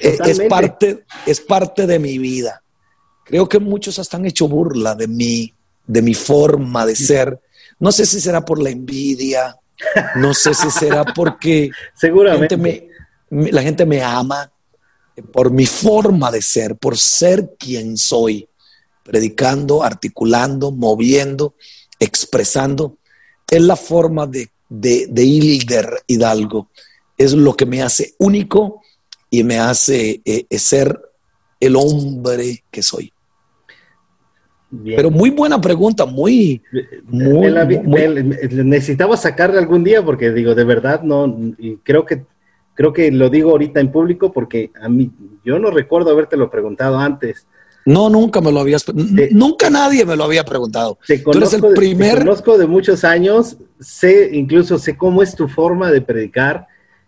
eh, 0.00 0.18
es, 0.24 0.40
parte, 0.48 1.04
es 1.26 1.40
parte 1.40 1.86
de 1.86 1.98
mi 1.98 2.18
vida. 2.18 2.62
Creo 3.24 3.48
que 3.48 3.58
muchos 3.58 3.98
hasta 3.98 4.16
han 4.16 4.26
hecho 4.26 4.48
burla 4.48 4.94
de 4.94 5.08
mí, 5.08 5.52
de 5.86 6.02
mi 6.02 6.14
forma 6.14 6.86
de 6.86 6.94
ser. 6.94 7.40
No 7.78 7.92
sé 7.92 8.06
si 8.06 8.20
será 8.20 8.44
por 8.44 8.62
la 8.62 8.70
envidia, 8.70 9.56
no 10.16 10.32
sé 10.32 10.54
si 10.54 10.70
será 10.70 11.04
porque 11.04 11.70
Seguramente. 11.94 12.88
la 13.30 13.62
gente 13.62 13.84
me 13.84 14.02
ama 14.02 14.50
por 15.32 15.50
mi 15.50 15.66
forma 15.66 16.30
de 16.30 16.42
ser, 16.42 16.76
por 16.76 16.96
ser 16.96 17.54
quien 17.58 17.96
soy, 17.96 18.48
predicando, 19.02 19.82
articulando, 19.82 20.70
moviendo, 20.70 21.54
expresando 21.98 22.98
es 23.50 23.62
la 23.62 23.76
forma 23.76 24.26
de, 24.26 24.48
de, 24.68 25.06
de 25.08 25.24
Hilder 25.24 25.88
Hidalgo. 26.06 26.68
Es 27.16 27.32
lo 27.32 27.54
que 27.54 27.66
me 27.66 27.82
hace 27.82 28.14
único 28.18 28.82
y 29.30 29.44
me 29.44 29.58
hace 29.58 30.20
eh, 30.24 30.46
eh, 30.48 30.58
ser 30.58 30.98
el 31.60 31.76
hombre 31.76 32.64
que 32.70 32.82
soy. 32.82 33.12
Pero 34.84 35.10
muy 35.10 35.30
buena 35.30 35.60
pregunta, 35.60 36.04
muy, 36.04 36.60
muy, 37.04 37.52
necesitaba 38.50 39.16
sacarle 39.16 39.58
algún 39.58 39.84
día 39.84 40.04
porque 40.04 40.32
digo, 40.32 40.54
de 40.54 40.64
verdad 40.64 41.02
no, 41.02 41.54
y 41.56 41.76
creo 41.76 42.04
que 42.04 42.24
creo 42.74 42.92
que 42.92 43.10
lo 43.10 43.30
digo 43.30 43.52
ahorita 43.52 43.80
en 43.80 43.92
público 43.92 44.32
porque 44.32 44.70
a 44.80 44.88
mí 44.88 45.10
yo 45.44 45.58
no 45.58 45.70
recuerdo 45.70 46.10
haberte 46.10 46.36
lo 46.36 46.50
preguntado 46.50 46.98
antes. 46.98 47.46
No, 47.86 48.10
nunca 48.10 48.40
me 48.40 48.50
lo 48.50 48.60
habías. 48.60 48.84
nunca 49.30 49.70
nadie 49.70 50.04
me 50.04 50.16
lo 50.16 50.24
había 50.24 50.44
preguntado. 50.44 50.98
Te 51.06 51.22
conozco, 51.22 51.58
Tú 51.58 51.66
el 51.68 51.74
primer. 51.74 52.18
conozco 52.18 52.58
de 52.58 52.66
muchos 52.66 53.04
años, 53.04 53.56
sé, 53.78 54.30
incluso 54.32 54.76
sé 54.78 54.96
cómo 54.96 55.22
es 55.22 55.36
tu 55.36 55.46
forma 55.46 55.92
de 55.92 56.02
predicar 56.02 56.66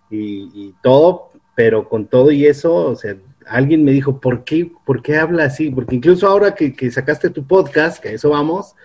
y, 0.08 0.72
todo, 0.80 1.32
pero 1.56 1.88
con 1.88 2.06
todo 2.06 2.30
y 2.30 2.46
eso, 2.46 2.72
o 2.72 2.94
sea, 2.94 3.16
alguien 3.46 3.84
me 3.84 3.90
dijo, 3.90 4.20
¿por 4.20 4.44
qué, 4.44 4.70
por 4.86 5.02
qué 5.02 5.16
habla 5.16 5.44
así? 5.44 5.68
Porque 5.68 5.96
incluso 5.96 6.28
ahora 6.28 6.54
que, 6.54 6.90
sacaste 6.92 7.30
tu 7.30 7.44
podcast, 7.44 8.00
que 8.00 8.10
a 8.10 8.12
eso 8.12 8.30
vamos, 8.30 8.76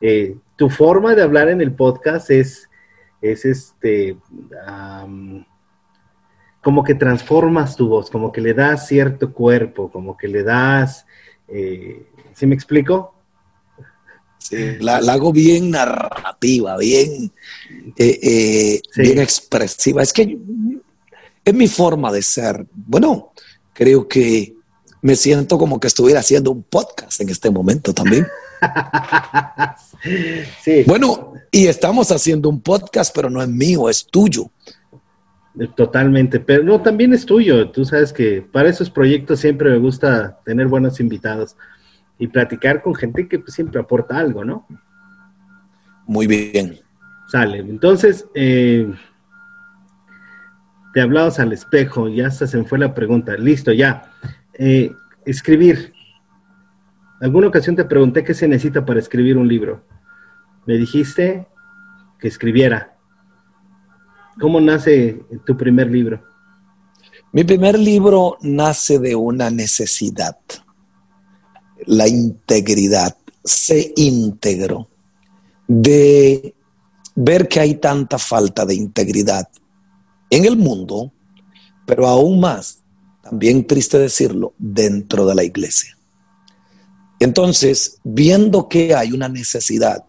eh, 0.00 0.36
tu 0.56 0.68
forma 0.68 1.14
de 1.14 1.22
hablar 1.22 1.48
en 1.48 1.60
el 1.60 1.72
podcast 1.72 2.28
es, 2.30 2.68
es 3.22 3.44
este, 3.44 4.16
como 6.64 6.82
que 6.82 6.94
transformas 6.94 7.76
tu 7.76 7.88
voz, 7.88 8.10
como 8.10 8.32
que 8.32 8.40
le 8.40 8.54
das 8.54 8.88
cierto 8.88 9.34
cuerpo, 9.34 9.92
como 9.92 10.16
que 10.16 10.26
le 10.26 10.42
das, 10.42 11.04
eh, 11.46 12.06
¿sí 12.32 12.46
me 12.46 12.54
explico? 12.54 13.14
Sí, 14.38 14.78
la, 14.80 14.96
hago 14.96 15.30
bien 15.30 15.70
narrativa, 15.70 16.78
bien, 16.78 17.30
eh, 17.98 18.18
eh, 18.22 18.82
bien 18.96 19.20
expresiva. 19.20 20.02
Es 20.02 20.12
que 20.12 20.38
es 21.44 21.54
mi 21.54 21.68
forma 21.68 22.10
de 22.10 22.22
ser. 22.22 22.66
Bueno, 22.72 23.32
creo 23.74 24.08
que 24.08 24.54
me 25.02 25.16
siento 25.16 25.58
como 25.58 25.78
que 25.78 25.88
estuviera 25.88 26.20
haciendo 26.20 26.50
un 26.50 26.62
podcast 26.62 27.20
en 27.20 27.28
este 27.28 27.50
momento 27.50 27.92
también. 27.92 28.26
sí. 30.64 30.82
Bueno, 30.86 31.34
y 31.50 31.66
estamos 31.66 32.10
haciendo 32.10 32.48
un 32.48 32.62
podcast, 32.62 33.14
pero 33.14 33.28
no 33.28 33.42
es 33.42 33.48
mío, 33.48 33.90
es 33.90 34.06
tuyo. 34.06 34.50
Totalmente, 35.76 36.40
pero 36.40 36.64
no, 36.64 36.80
también 36.80 37.12
es 37.12 37.24
tuyo. 37.24 37.70
Tú 37.70 37.84
sabes 37.84 38.12
que 38.12 38.42
para 38.42 38.68
esos 38.68 38.90
proyectos 38.90 39.38
siempre 39.38 39.70
me 39.70 39.78
gusta 39.78 40.40
tener 40.44 40.66
buenos 40.66 40.98
invitados 40.98 41.56
y 42.18 42.26
platicar 42.26 42.82
con 42.82 42.94
gente 42.94 43.28
que 43.28 43.38
pues, 43.38 43.54
siempre 43.54 43.80
aporta 43.80 44.18
algo, 44.18 44.44
¿no? 44.44 44.66
Muy 46.06 46.26
bien. 46.26 46.80
Sale. 47.28 47.58
Entonces, 47.58 48.26
eh, 48.34 48.92
te 50.92 51.00
hablabas 51.00 51.38
al 51.38 51.52
espejo, 51.52 52.08
ya 52.08 52.26
hasta 52.26 52.48
se 52.48 52.58
me 52.58 52.64
fue 52.64 52.80
la 52.80 52.92
pregunta. 52.92 53.36
Listo, 53.36 53.72
ya. 53.72 54.10
Eh, 54.54 54.92
escribir. 55.24 55.92
Alguna 57.20 57.46
ocasión 57.46 57.76
te 57.76 57.84
pregunté 57.84 58.24
qué 58.24 58.34
se 58.34 58.48
necesita 58.48 58.84
para 58.84 58.98
escribir 58.98 59.38
un 59.38 59.46
libro. 59.46 59.84
Me 60.66 60.74
dijiste 60.74 61.46
que 62.18 62.26
escribiera 62.26 62.93
¿Cómo 64.40 64.60
nace 64.60 65.20
tu 65.46 65.56
primer 65.56 65.90
libro? 65.90 66.22
Mi 67.32 67.44
primer 67.44 67.78
libro 67.78 68.38
nace 68.42 68.98
de 68.98 69.14
una 69.14 69.50
necesidad, 69.50 70.38
la 71.86 72.06
integridad, 72.06 73.16
se 73.42 73.92
íntegro, 73.96 74.88
de 75.66 76.54
ver 77.14 77.48
que 77.48 77.60
hay 77.60 77.74
tanta 77.76 78.18
falta 78.18 78.64
de 78.64 78.74
integridad 78.74 79.48
en 80.30 80.44
el 80.44 80.56
mundo, 80.56 81.12
pero 81.86 82.06
aún 82.06 82.40
más, 82.40 82.82
también 83.22 83.66
triste 83.66 83.98
decirlo, 83.98 84.54
dentro 84.58 85.26
de 85.26 85.34
la 85.34 85.44
iglesia. 85.44 85.96
Entonces, 87.20 87.98
viendo 88.02 88.68
que 88.68 88.94
hay 88.94 89.12
una 89.12 89.28
necesidad, 89.28 90.04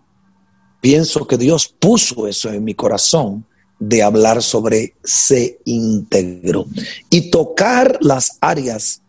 pienso 0.82 1.26
que 1.28 1.38
Dios 1.38 1.68
puso 1.68 2.28
eso 2.28 2.52
en 2.52 2.64
mi 2.64 2.74
corazón 2.74 3.46
de 3.80 4.04
hablar 4.04 4.42
sobre 4.42 4.96
se 5.04 5.60
íntegro 5.66 6.66
y 7.10 7.30
tocar 7.30 7.98
las 8.02 8.38
áreas 8.42 9.02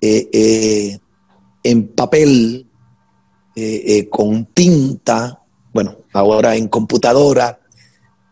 eh, 0.00 0.28
eh, 0.32 0.98
en 1.62 1.88
papel, 1.88 2.66
eh, 3.56 4.08
con 4.10 4.46
tinta, 4.46 5.42
bueno, 5.72 5.96
ahora 6.12 6.56
en 6.56 6.68
computadora, 6.68 7.60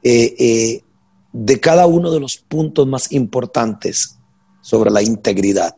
de 0.02 1.60
cada 1.60 1.86
uno 1.86 2.10
de 2.10 2.20
los 2.20 2.36
puntos 2.36 2.86
más 2.86 3.10
importantes 3.10 4.18
sobre 4.60 4.90
la 4.90 5.02
integridad. 5.02 5.74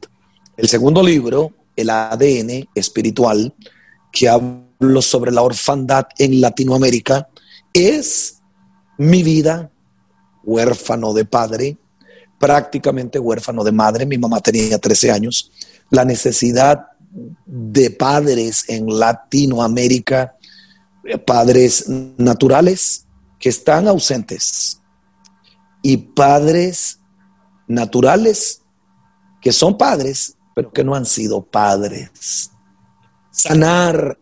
El 0.57 0.69
segundo 0.69 1.03
libro, 1.03 1.53
El 1.77 1.91
ADN 1.91 2.69
espiritual, 2.75 3.55
que 4.11 4.29
hablo 4.29 5.01
sobre 5.01 5.31
la 5.31 5.43
orfandad 5.43 6.07
en 6.19 6.41
Latinoamérica, 6.41 7.29
es 7.73 8.43
mi 8.99 9.23
vida 9.23 9.71
huérfano 10.45 11.13
de 11.13 11.25
padre, 11.25 11.77
prácticamente 12.39 13.19
huérfano 13.19 13.65
de 13.65 13.73
madre, 13.73 14.07
mi 14.07 14.19
mamá 14.19 14.41
tenía 14.41 14.79
13 14.79 15.11
años, 15.11 15.51
la 15.91 16.05
necesidad 16.05 16.87
de 17.47 17.91
padres 17.91 18.65
en 18.69 18.87
Latinoamérica, 18.99 20.37
padres 21.25 21.89
naturales 21.89 23.07
que 23.39 23.49
están 23.49 23.89
ausentes 23.89 24.81
y 25.83 25.97
padres 25.97 26.99
naturales 27.69 28.63
que 29.41 29.53
son 29.53 29.79
padres, 29.79 30.37
pero 30.55 30.73
que 30.73 30.83
no 30.83 30.95
han 30.95 31.07
sido 31.07 31.43
padres. 31.43 32.51
Sanar 33.31 34.19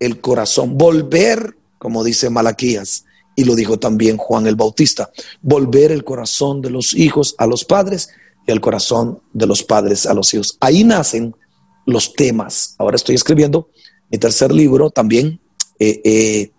el 0.00 0.20
corazón, 0.20 0.76
volver, 0.76 1.56
como 1.78 2.02
dice 2.02 2.30
Malaquías, 2.30 3.04
y 3.36 3.44
lo 3.44 3.54
dijo 3.54 3.78
también 3.78 4.16
Juan 4.16 4.46
el 4.46 4.56
Bautista, 4.56 5.10
volver 5.42 5.92
el 5.92 6.02
corazón 6.02 6.62
de 6.62 6.70
los 6.70 6.94
hijos 6.94 7.34
a 7.38 7.46
los 7.46 7.64
padres 7.64 8.08
y 8.46 8.50
el 8.50 8.60
corazón 8.60 9.20
de 9.32 9.46
los 9.46 9.62
padres 9.62 10.06
a 10.06 10.14
los 10.14 10.32
hijos. 10.32 10.56
Ahí 10.58 10.82
nacen 10.82 11.36
los 11.84 12.14
temas. 12.14 12.74
Ahora 12.78 12.96
estoy 12.96 13.14
escribiendo 13.14 13.68
mi 14.10 14.18
tercer 14.18 14.52
libro 14.52 14.90
también 14.90 15.38
eh, 15.78 16.00
eh, 16.04 16.50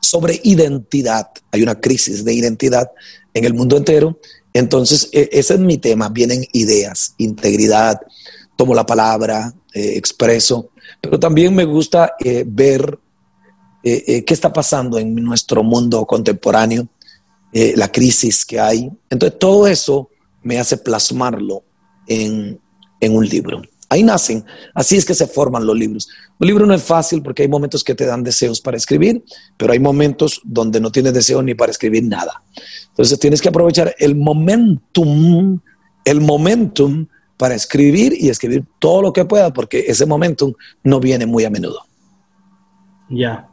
sobre 0.00 0.40
identidad. 0.42 1.28
Hay 1.50 1.62
una 1.62 1.80
crisis 1.80 2.24
de 2.24 2.32
identidad 2.32 2.90
en 3.34 3.44
el 3.44 3.54
mundo 3.54 3.76
entero. 3.76 4.18
Entonces, 4.54 5.08
e, 5.12 5.28
ese 5.32 5.54
es 5.54 5.60
mi 5.60 5.78
tema. 5.78 6.08
Vienen 6.08 6.44
ideas, 6.52 7.14
integridad, 7.18 8.00
tomo 8.56 8.74
la 8.74 8.86
palabra, 8.86 9.52
eh, 9.74 9.96
expreso, 9.96 10.70
pero 11.00 11.18
también 11.18 11.54
me 11.54 11.64
gusta 11.64 12.14
ver 12.46 12.98
qué 13.82 14.24
está 14.28 14.52
pasando 14.52 14.98
en 14.98 15.14
nuestro 15.16 15.62
mundo 15.62 16.06
contemporáneo, 16.06 16.88
la 17.52 17.90
crisis 17.90 18.44
que 18.44 18.60
hay. 18.60 18.90
Entonces, 19.10 19.38
todo 19.38 19.66
eso 19.66 20.08
me 20.42 20.58
hace 20.58 20.76
plasmarlo 20.76 21.62
en 22.06 22.58
un 23.00 23.28
libro. 23.28 23.62
Ahí 23.88 24.02
nacen. 24.02 24.42
Así 24.74 24.96
es 24.96 25.04
que 25.04 25.12
se 25.12 25.26
forman 25.26 25.66
los 25.66 25.76
libros. 25.76 26.08
Un 26.38 26.46
libro 26.46 26.64
no 26.64 26.72
es 26.72 26.82
fácil 26.82 27.20
porque 27.20 27.42
hay 27.42 27.48
momentos 27.48 27.84
que 27.84 27.94
te 27.94 28.06
dan 28.06 28.22
deseos 28.22 28.58
para 28.58 28.78
escribir, 28.78 29.22
pero 29.58 29.74
hay 29.74 29.78
momentos 29.80 30.40
donde 30.44 30.80
no 30.80 30.90
tienes 30.90 31.12
deseo 31.12 31.42
ni 31.42 31.54
para 31.54 31.72
escribir 31.72 32.02
nada. 32.04 32.42
Entonces 32.88 33.18
tienes 33.18 33.42
que 33.42 33.50
aprovechar 33.50 33.94
el 33.98 34.16
momentum, 34.16 35.60
el 36.06 36.20
momentum 36.22 37.06
para 37.36 37.54
escribir 37.54 38.14
y 38.18 38.30
escribir 38.30 38.64
todo 38.78 39.02
lo 39.02 39.12
que 39.12 39.26
pueda 39.26 39.52
porque 39.52 39.84
ese 39.86 40.06
momentum 40.06 40.54
no 40.82 40.98
viene 40.98 41.26
muy 41.26 41.44
a 41.44 41.50
menudo. 41.50 41.80
Ya. 43.10 43.46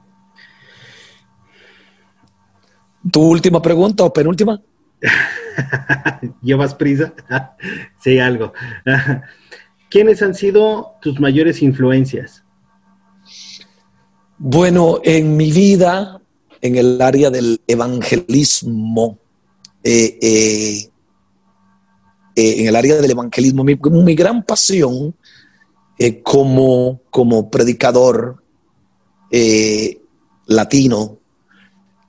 ¿Tu 3.12 3.22
última 3.22 3.62
pregunta 3.62 4.04
o 4.04 4.14
penúltima? 4.14 4.60
¿Llevas 6.42 6.76
prisa? 6.76 7.14
sí, 8.00 8.20
algo. 8.20 8.54
¿quiénes 9.90 10.22
han 10.22 10.36
sido 10.36 10.94
tus 11.02 11.20
mayores 11.20 11.62
influencias? 11.62 12.44
Bueno, 14.38 15.02
en 15.04 15.36
mi 15.36 15.52
vida, 15.52 16.22
en 16.62 16.78
el 16.78 17.02
área 17.02 17.30
del 17.30 17.62
evangelismo, 17.68 19.18
eh, 19.84 20.18
eh, 20.22 20.90
eh, 22.36 22.62
en 22.62 22.68
el 22.68 22.76
área 22.76 22.96
del 23.02 23.12
evangelismo, 23.12 23.64
mi, 23.64 24.16
gran 24.16 24.44
pasión 24.44 25.16
como, 26.24 27.02
como 27.10 27.50
predicador 27.50 28.42
latino, 30.46 31.19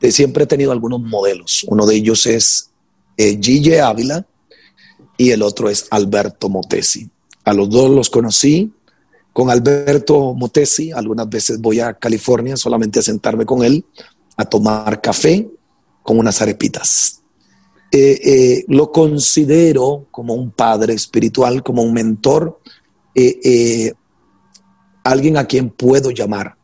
siempre 0.00 0.44
he 0.44 0.46
tenido 0.46 0.72
algunos 0.72 1.00
modelos. 1.00 1.64
Uno 1.68 1.86
de 1.86 1.96
ellos 1.96 2.26
es 2.26 2.70
Gille 3.16 3.80
Ávila 3.80 4.26
y 5.16 5.30
el 5.30 5.42
otro 5.42 5.68
es 5.68 5.86
Alberto 5.90 6.48
Motesi. 6.48 7.10
A 7.44 7.52
los 7.52 7.68
dos 7.68 7.90
los 7.90 8.08
conocí 8.08 8.72
con 9.32 9.50
Alberto 9.50 10.34
Motesi. 10.34 10.92
Algunas 10.92 11.28
veces 11.28 11.60
voy 11.60 11.80
a 11.80 11.94
California 11.94 12.56
solamente 12.56 13.00
a 13.00 13.02
sentarme 13.02 13.44
con 13.44 13.62
él, 13.62 13.84
a 14.36 14.44
tomar 14.44 15.00
café 15.00 15.48
con 16.02 16.18
unas 16.18 16.40
arepitas. 16.40 17.20
Eh, 17.92 18.20
eh, 18.22 18.64
lo 18.68 18.92
considero 18.92 20.06
como 20.10 20.34
un 20.34 20.52
padre 20.52 20.94
espiritual, 20.94 21.62
como 21.62 21.82
un 21.82 21.92
mentor, 21.92 22.60
eh, 23.14 23.92
alguien 25.02 25.36
a 25.36 25.44
quien 25.44 25.70
puedo 25.70 26.10
llamar. 26.10 26.56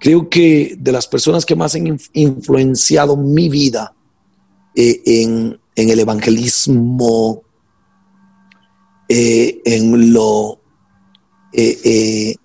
Creo 0.00 0.28
que 0.28 0.74
de 0.78 0.92
las 0.92 1.06
personas 1.06 1.46
que 1.46 1.54
más 1.54 1.74
han 1.74 1.98
influenciado 2.14 3.16
mi 3.16 3.48
vida 3.48 3.94
en, 4.74 5.60
en 5.76 5.88
el 5.90 6.00
evangelismo 6.00 7.42
eh, 9.12 9.60
en 9.64 10.12
lo 10.12 10.60
eh, 11.52 11.78
eh, 11.82 12.36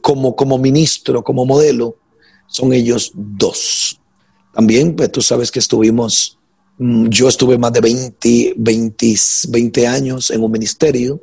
como, 0.00 0.34
como 0.34 0.58
ministro, 0.58 1.22
como 1.22 1.46
modelo, 1.46 1.98
son 2.48 2.72
ellos 2.72 3.12
dos. 3.14 4.00
También, 4.52 4.96
pues 4.96 5.12
tú 5.12 5.22
sabes 5.22 5.52
que 5.52 5.60
estuvimos, 5.60 6.36
mm, 6.78 7.06
yo 7.10 7.28
estuve 7.28 7.58
más 7.58 7.72
de 7.72 7.80
20, 7.80 8.54
20, 8.56 9.14
20 9.50 9.86
años 9.86 10.30
en 10.30 10.42
un 10.42 10.50
ministerio. 10.50 11.22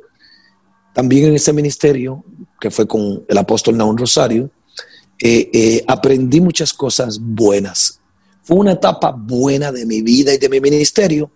También 0.94 1.26
en 1.26 1.34
ese 1.34 1.52
ministerio, 1.52 2.24
que 2.60 2.70
fue 2.70 2.86
con 2.86 3.24
el 3.28 3.38
apóstol 3.38 3.76
Naún 3.76 3.96
Rosario, 3.96 4.50
aprendí 5.86 6.40
muchas 6.40 6.72
cosas 6.72 7.18
buenas. 7.20 8.00
Fue 8.42 8.56
una 8.56 8.72
etapa 8.72 9.10
buena 9.10 9.70
de 9.72 9.84
mi 9.84 10.00
vida 10.00 10.32
y 10.32 10.38
de 10.38 10.48
mi 10.48 10.60
ministerio, 10.60 11.30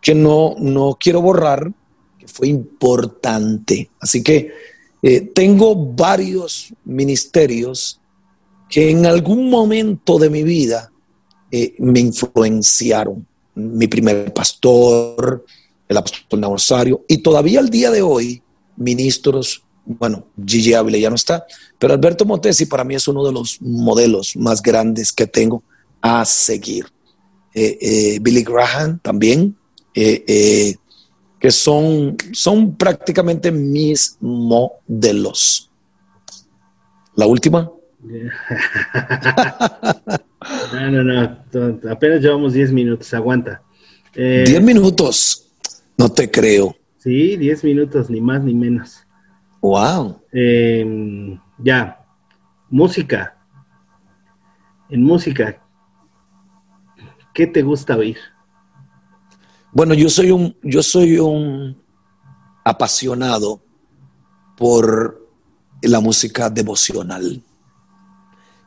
que 0.00 0.14
no, 0.14 0.54
no 0.58 0.96
quiero 0.98 1.20
borrar, 1.20 1.70
que 2.18 2.28
fue 2.28 2.48
importante. 2.48 3.90
Así 4.00 4.22
que 4.22 4.52
eh, 5.02 5.20
tengo 5.20 5.76
varios 5.76 6.72
ministerios 6.84 8.00
que 8.70 8.90
en 8.90 9.06
algún 9.06 9.50
momento 9.50 10.18
de 10.18 10.30
mi 10.30 10.42
vida 10.42 10.90
eh, 11.50 11.74
me 11.78 12.00
influenciaron. 12.00 13.26
Mi 13.54 13.86
primer 13.86 14.32
pastor, 14.32 15.44
el 15.88 15.96
apóstol 15.96 16.42
Rosario, 16.42 17.04
y 17.06 17.18
todavía 17.18 17.60
al 17.60 17.70
día 17.70 17.90
de 17.90 18.02
hoy, 18.02 18.42
ministros, 18.76 19.62
bueno, 19.86 20.26
Gigi 20.44 20.74
Ávila 20.74 20.98
ya 20.98 21.08
no 21.08 21.16
está, 21.16 21.46
pero 21.78 21.94
Alberto 21.94 22.24
Montesi 22.24 22.66
para 22.66 22.84
mí 22.84 22.94
es 22.94 23.08
uno 23.08 23.24
de 23.24 23.32
los 23.32 23.62
modelos 23.62 24.36
más 24.36 24.60
grandes 24.60 25.12
que 25.12 25.26
tengo 25.26 25.62
a 26.02 26.24
seguir. 26.24 26.86
Eh, 27.54 28.18
Billy 28.20 28.42
Graham 28.42 28.98
también, 28.98 29.56
eh, 29.94 30.22
eh, 30.28 30.76
que 31.40 31.50
son, 31.50 32.18
son 32.32 32.76
prácticamente 32.76 33.50
mis 33.50 34.18
modelos. 34.20 35.70
La 37.14 37.24
última. 37.26 37.70
no, 40.72 40.90
no, 40.90 41.02
no, 41.02 41.38
apenas 41.90 42.20
llevamos 42.20 42.52
10 42.52 42.72
minutos, 42.72 43.14
aguanta. 43.14 43.62
10 44.14 44.50
eh, 44.50 44.60
minutos, 44.60 45.48
no 45.96 46.10
te 46.10 46.30
creo. 46.30 46.76
Sí, 46.98 47.38
10 47.38 47.64
minutos, 47.64 48.10
ni 48.10 48.20
más 48.20 48.44
ni 48.44 48.52
menos. 48.52 49.05
Wow. 49.60 50.20
Em, 50.32 51.38
ya, 51.58 52.04
música. 52.70 53.36
En 54.88 55.02
música, 55.02 55.60
¿qué 57.34 57.46
te 57.46 57.62
gusta 57.62 57.96
oír? 57.96 58.18
Bueno, 59.72 59.94
yo 59.94 60.08
soy 60.08 60.30
un, 60.30 60.56
yo 60.62 60.82
soy 60.82 61.18
un 61.18 61.76
apasionado 62.64 63.60
por 64.56 65.26
la 65.82 66.00
música 66.00 66.48
devocional. 66.48 67.42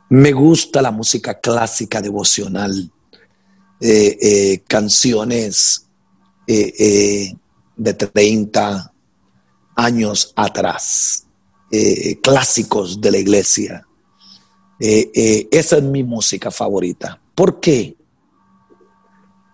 Me 0.08 0.32
gusta 0.32 0.82
la 0.82 0.90
música 0.90 1.38
clásica 1.40 2.00
devocional, 2.00 2.90
eh, 3.80 4.18
eh, 4.20 4.62
canciones 4.66 5.86
eh, 6.46 7.34
de 7.76 7.94
30 7.94 8.89
años 9.76 10.32
atrás, 10.36 11.26
clásicos 12.22 13.00
de 13.00 13.10
la 13.10 13.18
iglesia. 13.18 13.86
esa 14.78 15.76
es 15.76 15.82
mi 15.82 16.02
música 16.02 16.50
favorita. 16.50 17.20
¿Por 17.34 17.60
qué? 17.60 17.96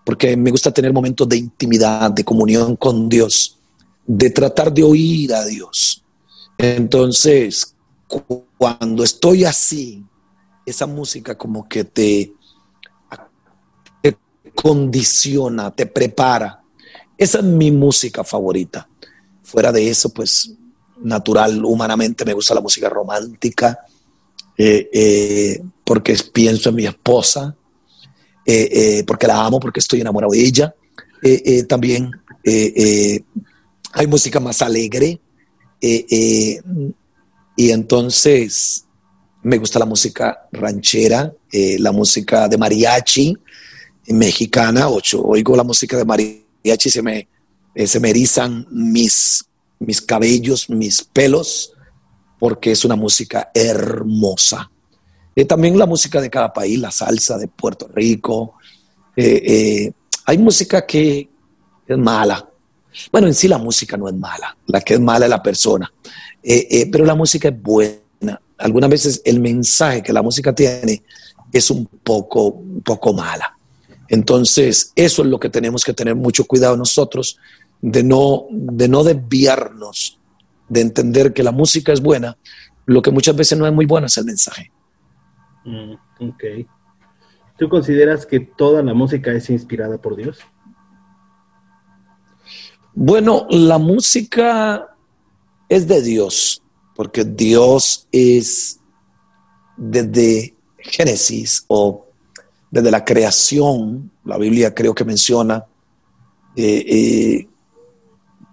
Porque 0.04 0.36
me 0.36 0.50
gusta 0.50 0.72
tener 0.72 0.92
momentos 0.92 1.28
de 1.28 1.36
intimidad, 1.36 2.10
de 2.10 2.24
comunión 2.24 2.76
con 2.76 3.08
Dios, 3.08 3.58
de 4.06 4.30
tratar 4.30 4.72
de 4.72 4.82
oír 4.82 5.34
a 5.34 5.44
Dios. 5.44 6.02
Entonces, 6.58 7.74
cuando 8.56 9.04
estoy 9.04 9.44
así, 9.44 10.04
esa 10.64 10.86
música 10.86 11.36
como 11.36 11.68
que 11.68 11.84
te, 11.84 12.32
condiciona, 14.54 15.70
te 15.70 15.86
prepara. 15.86 16.62
Esa 17.16 17.38
es 17.38 17.44
mi 17.44 17.70
música 17.70 18.24
favorita. 18.24 18.88
Fuera 19.46 19.70
de 19.70 19.88
eso, 19.88 20.08
pues 20.10 20.50
natural, 21.02 21.64
humanamente 21.64 22.24
me 22.24 22.32
gusta 22.32 22.52
la 22.52 22.60
música 22.60 22.88
romántica, 22.88 23.78
eh, 24.58 24.88
eh, 24.92 25.62
porque 25.84 26.16
pienso 26.32 26.70
en 26.70 26.74
mi 26.74 26.86
esposa, 26.86 27.54
eh, 28.44 29.04
porque 29.06 29.28
la 29.28 29.44
amo, 29.44 29.60
porque 29.60 29.78
estoy 29.78 30.00
enamorado 30.00 30.32
de 30.32 30.40
ella. 30.40 30.74
también 31.68 32.10
hay 33.92 34.06
música 34.08 34.40
más 34.40 34.62
alegre, 34.62 35.20
y 35.80 37.70
entonces 37.70 38.84
me 39.42 39.58
gusta 39.58 39.78
la 39.78 39.86
música 39.86 40.48
ranchera, 40.50 41.32
la 41.52 41.92
música 41.92 42.48
de 42.48 42.58
mariachi 42.58 43.36
mexicana, 44.08 44.88
ocho, 44.88 45.22
oigo 45.22 45.54
la 45.56 45.62
música 45.62 45.96
de 45.96 46.04
mariachi, 46.04 46.90
se 46.90 47.02
me, 47.02 47.28
eh, 47.76 47.86
se 47.86 48.00
me 48.00 48.10
erizan 48.10 48.66
mis, 48.70 49.44
mis 49.78 50.02
cabellos, 50.02 50.68
mis 50.68 51.04
pelos, 51.04 51.72
porque 52.38 52.72
es 52.72 52.84
una 52.84 52.96
música 52.96 53.50
hermosa. 53.54 54.70
Eh, 55.34 55.44
también 55.44 55.78
la 55.78 55.86
música 55.86 56.20
de 56.20 56.30
cada 56.30 56.52
país, 56.52 56.80
la 56.80 56.90
salsa 56.90 57.38
de 57.38 57.46
Puerto 57.48 57.88
Rico. 57.94 58.54
hay 59.16 60.38
música 60.38 60.84
que 60.84 61.28
es 61.86 61.98
mala. 61.98 62.48
Bueno, 63.12 63.28
en 63.28 63.34
sí 63.34 63.46
la 63.46 63.58
música 63.58 63.96
no 63.96 64.08
es 64.08 64.14
mala, 64.14 64.56
la 64.66 64.80
que 64.80 64.94
es 64.94 65.00
mala 65.00 65.26
es 65.26 65.30
la 65.30 65.42
persona, 65.42 65.92
pero 66.90 67.04
la 67.04 67.14
música 67.14 67.48
es 67.48 67.62
buena 67.62 68.00
algunas 68.58 68.90
veces 68.90 69.22
el 69.24 69.40
mensaje 69.40 70.02
que 70.02 70.12
la 70.12 70.22
música 70.22 70.54
tiene 70.54 71.02
es 71.52 71.70
un 71.70 71.86
poco, 71.86 72.48
un 72.48 72.82
poco 72.82 73.12
mala. 73.12 73.56
Entonces, 74.08 74.92
eso 74.94 75.22
es 75.22 75.28
lo 75.28 75.38
que 75.40 75.50
tenemos 75.50 75.84
que 75.84 75.92
tener 75.92 76.14
mucho 76.14 76.44
cuidado 76.44 76.76
nosotros, 76.76 77.38
de 77.80 78.02
no, 78.02 78.46
de 78.50 78.88
no 78.88 79.04
desviarnos, 79.04 80.18
de 80.68 80.80
entender 80.80 81.32
que 81.32 81.42
la 81.42 81.52
música 81.52 81.92
es 81.92 82.00
buena, 82.00 82.36
lo 82.86 83.02
que 83.02 83.10
muchas 83.10 83.36
veces 83.36 83.58
no 83.58 83.66
es 83.66 83.72
muy 83.72 83.86
bueno 83.86 84.06
es 84.06 84.16
el 84.16 84.24
mensaje. 84.24 84.70
Mm, 85.64 85.92
ok. 86.20 86.44
¿Tú 87.58 87.68
consideras 87.68 88.26
que 88.26 88.40
toda 88.40 88.82
la 88.82 88.94
música 88.94 89.32
es 89.32 89.48
inspirada 89.50 89.98
por 89.98 90.16
Dios? 90.16 90.38
Bueno, 92.94 93.46
la 93.50 93.78
música 93.78 94.94
es 95.68 95.86
de 95.86 96.02
Dios 96.02 96.62
porque 96.96 97.24
Dios 97.24 98.08
es 98.10 98.80
desde 99.76 100.54
Génesis 100.78 101.64
o 101.68 102.06
desde 102.70 102.90
la 102.90 103.04
creación, 103.04 104.10
la 104.24 104.38
Biblia 104.38 104.74
creo 104.74 104.94
que 104.94 105.04
menciona 105.04 105.64
eh, 106.56 106.84
eh, 106.88 107.48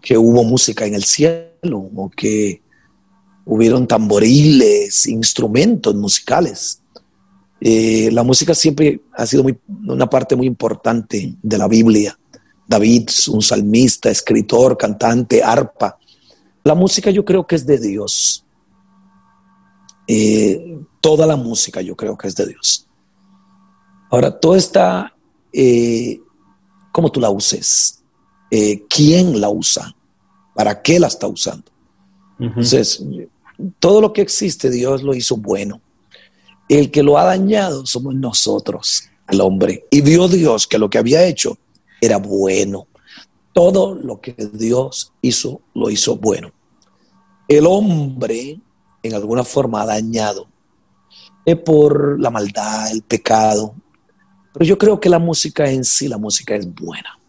que 0.04 0.18
hubo 0.18 0.44
música 0.44 0.86
en 0.86 0.96
el 0.96 1.06
cielo 1.06 1.89
o 1.96 2.10
que 2.10 2.62
hubieron 3.46 3.88
tamboriles, 3.88 5.08
instrumentos 5.08 5.96
musicales. 5.96 6.82
Eh, 7.62 8.10
la 8.12 8.24
música 8.24 8.54
siempre 8.54 9.00
ha 9.13 9.26
sido 9.26 9.46
una 9.88 10.10
parte 10.10 10.36
muy 10.36 10.46
importante 10.46 11.36
de 11.42 11.58
la 11.58 11.70
Biblia. 11.70 12.20
David, 12.68 13.10
un 13.30 13.42
salmista, 13.42 14.10
escritor, 14.10 14.78
cantante, 14.78 15.42
arpa, 15.42 15.98
la 16.66 16.76
música 16.76 17.10
yo 17.10 17.24
creo 17.24 17.48
que 17.48 17.56
es 17.56 17.66
de 17.66 17.78
Dios. 17.78 18.46
Eh, 20.08 20.80
toda 21.00 21.26
la 21.26 21.38
música 21.38 21.82
yo 21.82 21.96
creo 21.96 22.18
que 22.18 22.28
es 22.28 22.36
de 22.36 22.48
Dios. 22.48 22.88
Ahora, 24.10 24.38
todo 24.38 24.56
está 24.56 25.16
eh, 25.54 26.20
como 26.92 27.10
tú 27.10 27.22
la 27.22 27.30
uses, 27.30 28.03
eh, 28.56 28.84
quién 28.88 29.42
la 29.42 29.50
usa, 29.50 29.96
para 30.54 30.82
qué 30.82 31.00
la 31.00 31.08
está 31.08 31.28
usando. 31.28 31.72
Entonces, 32.39 33.04
todo 33.80 34.02
lo 34.02 34.13
que 34.13 34.22
existe, 34.22 34.70
Dios 34.70 35.02
lo 35.02 35.16
hizo 35.16 35.38
bueno. 35.38 35.82
El 36.70 36.92
que 36.92 37.04
lo 37.04 37.18
ha 37.18 37.24
dañado 37.24 37.86
somos 37.86 38.13
nosotros, 38.16 39.04
el 39.30 39.42
hombre. 39.42 39.86
Y 39.89 40.02
vio 40.02 40.28
Dios 40.28 40.68
que 40.68 40.78
lo 40.78 40.89
que 40.89 40.98
había 40.98 41.26
hecho 41.26 41.58
era 42.02 42.18
bueno 42.18 42.88
todo 43.54 43.96
lo 43.96 44.20
que 44.20 44.36
Dios 44.52 45.13
hizo, 45.22 45.62
lo 45.74 45.89
hizo 45.89 46.18
bueno. 46.18 46.52
El 47.48 47.66
hombre, 47.68 48.60
en 49.04 49.13
alguna 49.13 49.44
forma, 49.44 49.84
ha 49.84 49.86
dañado 49.86 50.48
es 51.46 51.58
por 51.58 52.20
la 52.20 52.30
maldad, 52.30 52.92
el 52.92 53.04
pecado. 53.04 53.76
Pero 54.54 54.66
yo 54.66 54.78
creo 54.78 55.00
que 55.00 55.10
la 55.10 55.20
música 55.20 55.70
en 55.70 55.84
sí, 55.84 56.08
la 56.08 56.18
música 56.18 56.56
es 56.56 56.74
buena. 56.74 57.20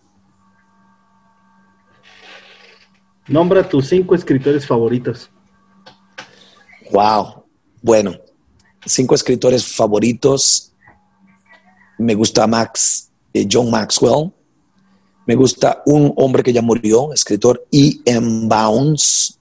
Nombra 3.26 3.66
tus 3.66 3.88
cinco 3.88 4.14
escritores 4.14 4.66
favoritos. 4.66 5.30
Wow. 6.92 7.44
Bueno, 7.80 8.16
cinco 8.84 9.14
escritores 9.14 9.66
favoritos. 9.66 10.72
Me 11.98 12.14
gusta 12.14 12.46
Max, 12.46 13.10
eh, 13.32 13.46
John 13.50 13.70
Maxwell. 13.70 14.30
Me 15.26 15.34
gusta 15.34 15.82
un 15.86 16.12
hombre 16.16 16.42
que 16.42 16.52
ya 16.52 16.60
murió, 16.60 17.12
escritor 17.14 17.66
E. 17.72 17.94
M. 18.04 18.46
Bounds. 18.46 19.38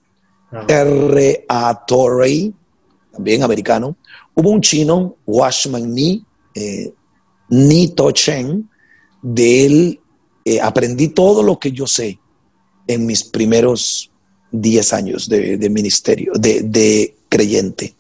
R. 0.68 1.46
A. 1.50 1.86
Torrey, 1.86 2.54
también 3.12 3.44
americano. 3.44 3.98
Hubo 4.34 4.50
un 4.50 4.62
chino, 4.62 5.18
Washman 5.26 5.94
Ni, 5.94 6.24
eh, 6.56 6.94
Ni 7.50 7.90
To 7.90 8.12
Chen. 8.12 8.70
De 9.22 9.66
él 9.66 10.00
eh, 10.46 10.62
aprendí 10.62 11.10
todo 11.10 11.44
lo 11.44 11.58
que 11.60 11.72
yo 11.72 11.88
sé 11.88 12.20
en 12.88 13.06
mis 13.06 13.24
primeros 13.24 14.12
10 14.52 14.94
años 14.94 15.28
de, 15.28 15.70
ministerio, 15.70 16.34
de, 16.36 17.16
creyente. 17.30 17.96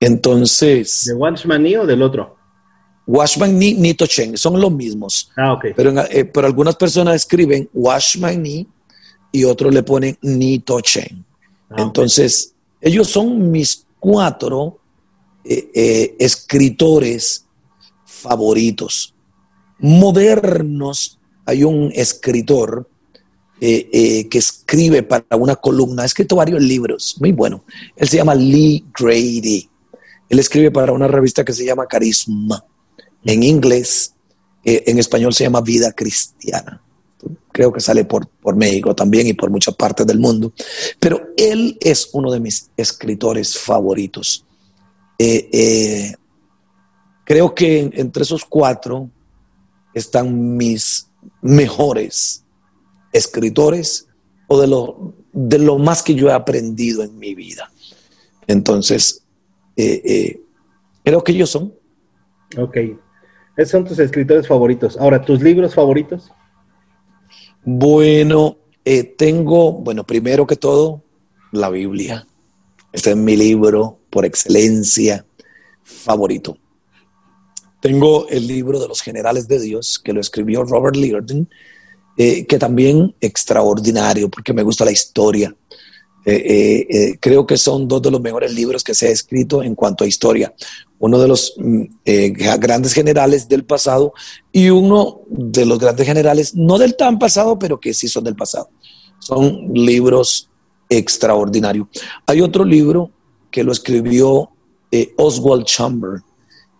Entonces. 0.00 1.04
¿De 1.06 1.14
Washman 1.14 1.62
Ni 1.62 1.76
o 1.76 1.86
del 1.86 2.02
otro? 2.02 2.36
Washman 3.06 3.56
Ni, 3.58 3.74
Ni 3.74 3.94
Chen, 3.94 4.36
son 4.36 4.60
los 4.60 4.72
mismos. 4.72 5.30
Ah, 5.36 5.52
ok. 5.52 5.66
Pero, 5.76 5.92
eh, 6.10 6.24
pero 6.24 6.46
algunas 6.46 6.74
personas 6.76 7.14
escriben 7.14 7.68
Washman 7.72 8.42
Ni 8.42 8.66
y 9.30 9.44
otros 9.44 9.72
le 9.72 9.82
ponen 9.82 10.18
Ni 10.22 10.62
Chen. 10.82 11.24
Ah, 11.70 11.76
Entonces, 11.78 12.54
ellos 12.80 13.08
son 13.08 13.50
mis 13.50 13.86
cuatro 14.00 14.78
eh, 15.44 15.70
eh, 15.74 16.16
escritores 16.18 17.46
favoritos. 18.04 19.14
Modernos, 19.78 21.18
hay 21.44 21.62
un 21.62 21.92
escritor 21.94 22.88
que 23.58 24.28
escribe 24.32 25.02
para 25.02 25.36
una 25.36 25.56
columna, 25.56 26.02
ha 26.02 26.06
escrito 26.06 26.36
varios 26.36 26.62
libros, 26.62 27.16
muy 27.20 27.32
bueno. 27.32 27.64
Él 27.96 28.08
se 28.08 28.18
llama 28.18 28.34
Lee 28.34 28.84
Grady. 28.98 29.68
Él 30.28 30.38
escribe 30.38 30.70
para 30.70 30.92
una 30.92 31.08
revista 31.08 31.44
que 31.44 31.52
se 31.52 31.64
llama 31.64 31.86
Carisma 31.86 32.64
en 33.32 33.42
inglés, 33.42 34.14
eh, 34.64 34.84
en 34.86 34.98
español 34.98 35.34
se 35.34 35.44
llama 35.44 35.60
Vida 35.60 35.92
Cristiana. 35.92 36.82
Creo 37.52 37.72
que 37.72 37.80
sale 37.80 38.04
por, 38.04 38.28
por 38.28 38.54
México 38.54 38.94
también 38.94 39.26
y 39.26 39.32
por 39.32 39.50
muchas 39.50 39.74
partes 39.74 40.06
del 40.06 40.18
mundo. 40.18 40.52
Pero 41.00 41.28
él 41.36 41.76
es 41.80 42.10
uno 42.12 42.30
de 42.30 42.40
mis 42.40 42.70
escritores 42.76 43.58
favoritos. 43.58 44.44
Eh, 45.18 45.48
eh, 45.52 46.14
creo 47.24 47.54
que 47.54 47.90
entre 47.94 48.22
esos 48.22 48.44
cuatro 48.44 49.10
están 49.94 50.56
mis 50.56 51.08
mejores 51.40 52.44
escritores 53.16 54.08
o 54.48 54.60
de 54.60 54.66
lo, 54.66 55.14
de 55.32 55.58
lo 55.58 55.78
más 55.78 56.02
que 56.02 56.14
yo 56.14 56.28
he 56.28 56.32
aprendido 56.32 57.02
en 57.02 57.18
mi 57.18 57.34
vida. 57.34 57.70
Entonces, 58.46 59.24
creo 59.74 61.24
que 61.24 61.32
ellos 61.32 61.50
son. 61.50 61.74
Ok. 62.56 62.76
Esos 63.56 63.70
son 63.70 63.84
tus 63.84 63.98
escritores 63.98 64.46
favoritos. 64.46 64.96
Ahora, 64.98 65.22
¿tus 65.22 65.40
libros 65.40 65.74
favoritos? 65.74 66.30
Bueno, 67.64 68.58
eh, 68.84 69.02
tengo, 69.02 69.72
bueno, 69.72 70.04
primero 70.04 70.46
que 70.46 70.56
todo, 70.56 71.02
la 71.52 71.70
Biblia. 71.70 72.26
Este 72.92 73.10
es 73.10 73.16
mi 73.16 73.36
libro 73.36 73.98
por 74.10 74.24
excelencia 74.24 75.26
favorito. 75.82 76.58
Tengo 77.80 78.28
el 78.28 78.46
libro 78.46 78.78
de 78.78 78.88
los 78.88 79.00
generales 79.00 79.48
de 79.48 79.58
Dios, 79.58 79.98
que 79.98 80.12
lo 80.12 80.20
escribió 80.20 80.64
Robert 80.64 80.96
Liardon, 80.96 81.48
eh, 82.18 82.46
que 82.46 82.58
también 82.58 83.14
extraordinario, 83.20 84.30
porque 84.30 84.54
me 84.54 84.62
gusta 84.62 84.86
la 84.86 84.90
historia. 84.90 85.54
Eh, 86.24 86.86
eh, 86.88 87.18
creo 87.20 87.46
que 87.46 87.58
son 87.58 87.86
dos 87.86 88.00
de 88.00 88.10
los 88.10 88.22
mejores 88.22 88.54
libros 88.54 88.82
que 88.82 88.94
se 88.94 89.08
ha 89.08 89.10
escrito 89.10 89.62
en 89.62 89.74
cuanto 89.74 90.02
a 90.02 90.06
historia. 90.06 90.54
Uno 90.98 91.18
de 91.18 91.28
los 91.28 91.54
mm, 91.58 91.82
grandes 92.58 92.94
generales 92.94 93.46
del 93.48 93.66
pasado 93.66 94.14
y 94.50 94.70
uno 94.70 95.20
de 95.28 95.66
los 95.66 95.78
grandes 95.78 96.06
generales, 96.06 96.54
no 96.54 96.78
del 96.78 96.96
tan 96.96 97.18
pasado, 97.18 97.58
pero 97.58 97.78
que 97.78 97.92
sí 97.92 98.08
son 98.08 98.24
del 98.24 98.34
pasado. 98.34 98.70
Son 99.18 99.74
libros 99.74 100.48
extraordinarios. 100.88 101.88
Hay 102.26 102.40
otro 102.40 102.64
libro 102.64 103.10
que 103.50 103.62
lo 103.62 103.72
escribió 103.72 104.48
Oswald 105.18 105.66
Chamber, 105.66 106.22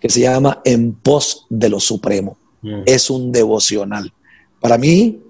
que 0.01 0.09
se 0.09 0.21
llama 0.21 0.63
En 0.65 0.95
pos 0.95 1.45
de 1.51 1.69
lo 1.69 1.79
supremo. 1.79 2.39
Mm. 2.63 2.83
Es 2.87 3.11
un 3.11 3.31
devocional. 3.31 4.11
Para 4.61 4.79
mí 4.79 5.21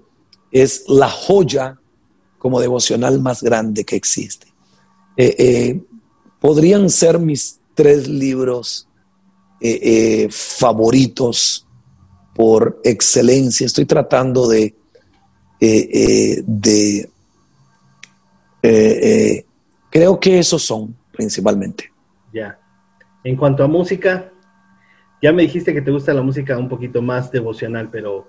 es 0.61 0.85
la 0.87 1.09
joya 1.09 1.79
como 2.37 2.59
devocional 2.59 3.19
más 3.19 3.43
grande 3.43 3.83
que 3.83 3.95
existe. 3.95 4.47
Eh, 5.17 5.35
eh, 5.37 5.81
podrían 6.39 6.89
ser 6.89 7.19
mis 7.19 7.59
tres 7.73 8.07
libros 8.07 8.87
eh, 9.59 10.27
favoritos 10.29 11.67
por 12.35 12.79
excelencia. 12.83 13.65
Estoy 13.65 13.85
tratando 13.85 14.47
de, 14.47 14.75
de 15.59 17.09
creo 19.89 20.19
que 20.19 20.39
esos 20.39 20.61
son 20.61 20.95
principalmente. 21.11 21.91
Ya. 22.31 22.59
En 23.23 23.35
cuanto 23.35 23.63
a 23.63 23.67
música, 23.67 24.31
ya 25.21 25.33
me 25.33 25.41
dijiste 25.41 25.73
que 25.73 25.81
te 25.81 25.89
gusta 25.89 26.13
la 26.13 26.21
música 26.21 26.57
un 26.57 26.69
poquito 26.69 27.01
más 27.01 27.31
devocional, 27.31 27.89
pero 27.89 28.27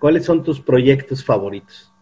¿cuáles 0.00 0.24
son 0.24 0.42
tus 0.42 0.60
proyectos 0.60 1.24
favoritos? 1.24 1.92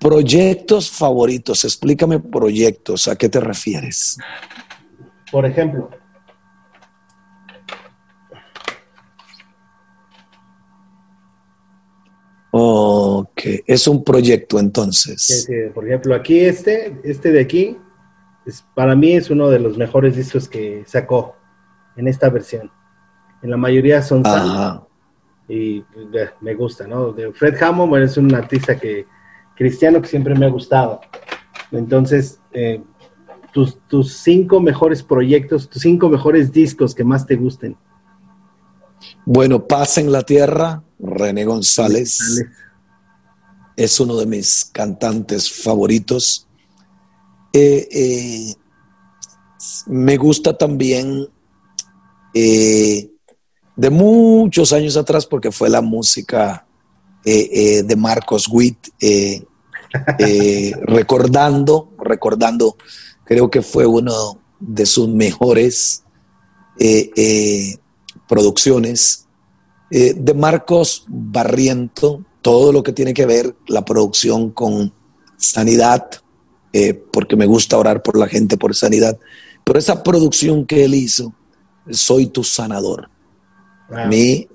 Proyectos 0.00 0.90
favoritos, 0.90 1.64
explícame 1.64 2.18
proyectos, 2.18 3.06
¿a 3.08 3.16
qué 3.16 3.28
te 3.28 3.40
refieres? 3.40 4.16
Por 5.30 5.44
ejemplo, 5.44 5.90
Ok, 12.54 13.40
es 13.66 13.86
un 13.88 14.04
proyecto 14.04 14.58
entonces. 14.58 15.48
por 15.74 15.86
ejemplo, 15.86 16.14
aquí 16.14 16.40
este, 16.40 17.00
este 17.02 17.32
de 17.32 17.40
aquí, 17.40 17.78
es, 18.44 18.62
para 18.74 18.94
mí 18.94 19.12
es 19.14 19.30
uno 19.30 19.48
de 19.48 19.58
los 19.58 19.78
mejores 19.78 20.16
discos 20.16 20.50
que 20.50 20.84
sacó 20.86 21.34
en 21.96 22.08
esta 22.08 22.28
versión. 22.28 22.70
En 23.42 23.50
la 23.50 23.56
mayoría 23.56 24.02
son 24.02 24.22
y 25.52 25.84
eh, 26.14 26.30
me 26.40 26.54
gusta, 26.54 26.86
¿no? 26.86 27.12
De 27.12 27.30
Fred 27.32 27.62
Hammond 27.62 28.02
es 28.02 28.16
un 28.16 28.34
artista 28.34 28.78
que 28.78 29.06
cristiano 29.54 30.00
que 30.00 30.08
siempre 30.08 30.34
me 30.34 30.46
ha 30.46 30.48
gustado. 30.48 31.02
Entonces, 31.70 32.38
eh, 32.52 32.82
tus, 33.52 33.78
tus 33.86 34.14
cinco 34.14 34.60
mejores 34.60 35.02
proyectos, 35.02 35.68
tus 35.68 35.82
cinco 35.82 36.08
mejores 36.08 36.52
discos 36.52 36.94
que 36.94 37.04
más 37.04 37.26
te 37.26 37.36
gusten. 37.36 37.76
Bueno, 39.26 39.66
Paz 39.66 39.98
en 39.98 40.10
la 40.10 40.22
Tierra, 40.22 40.82
René 40.98 41.44
González. 41.44 42.46
Es 43.76 44.00
uno 44.00 44.16
de 44.16 44.24
mis 44.24 44.64
cantantes 44.64 45.52
favoritos. 45.52 46.46
Eh, 47.52 48.54
me 49.86 50.16
gusta 50.16 50.56
también 50.56 51.28
eh, 52.32 53.11
de 53.82 53.90
muchos 53.90 54.72
años 54.72 54.96
atrás, 54.96 55.26
porque 55.26 55.50
fue 55.50 55.68
la 55.68 55.80
música 55.82 56.64
eh, 57.24 57.50
eh, 57.52 57.82
de 57.82 57.96
Marcos 57.96 58.46
Witt, 58.48 58.78
recordando, 60.82 61.90
recordando, 61.98 62.76
creo 63.24 63.50
que 63.50 63.60
fue 63.60 63.84
uno 63.84 64.38
de 64.60 64.86
sus 64.86 65.08
mejores 65.08 66.04
producciones. 68.28 69.26
de 69.90 70.34
Marcos 70.34 71.04
Barriento, 71.08 72.24
todo 72.40 72.70
lo 72.70 72.84
que 72.84 72.92
tiene 72.92 73.12
que 73.12 73.26
ver 73.26 73.56
la 73.66 73.84
producción 73.84 74.52
con 74.52 74.94
sanidad, 75.36 76.08
porque 77.12 77.34
me 77.34 77.46
gusta 77.46 77.78
orar 77.78 78.00
por 78.00 78.16
la 78.16 78.28
gente 78.28 78.56
por 78.56 78.76
sanidad, 78.76 79.18
pero 79.64 79.80
esa 79.80 80.04
producción 80.04 80.66
que 80.66 80.84
él 80.84 80.94
hizo, 80.94 81.34
soy 81.90 82.26
tu 82.28 82.44
sanador. 82.44 83.10
Mi 84.08 84.48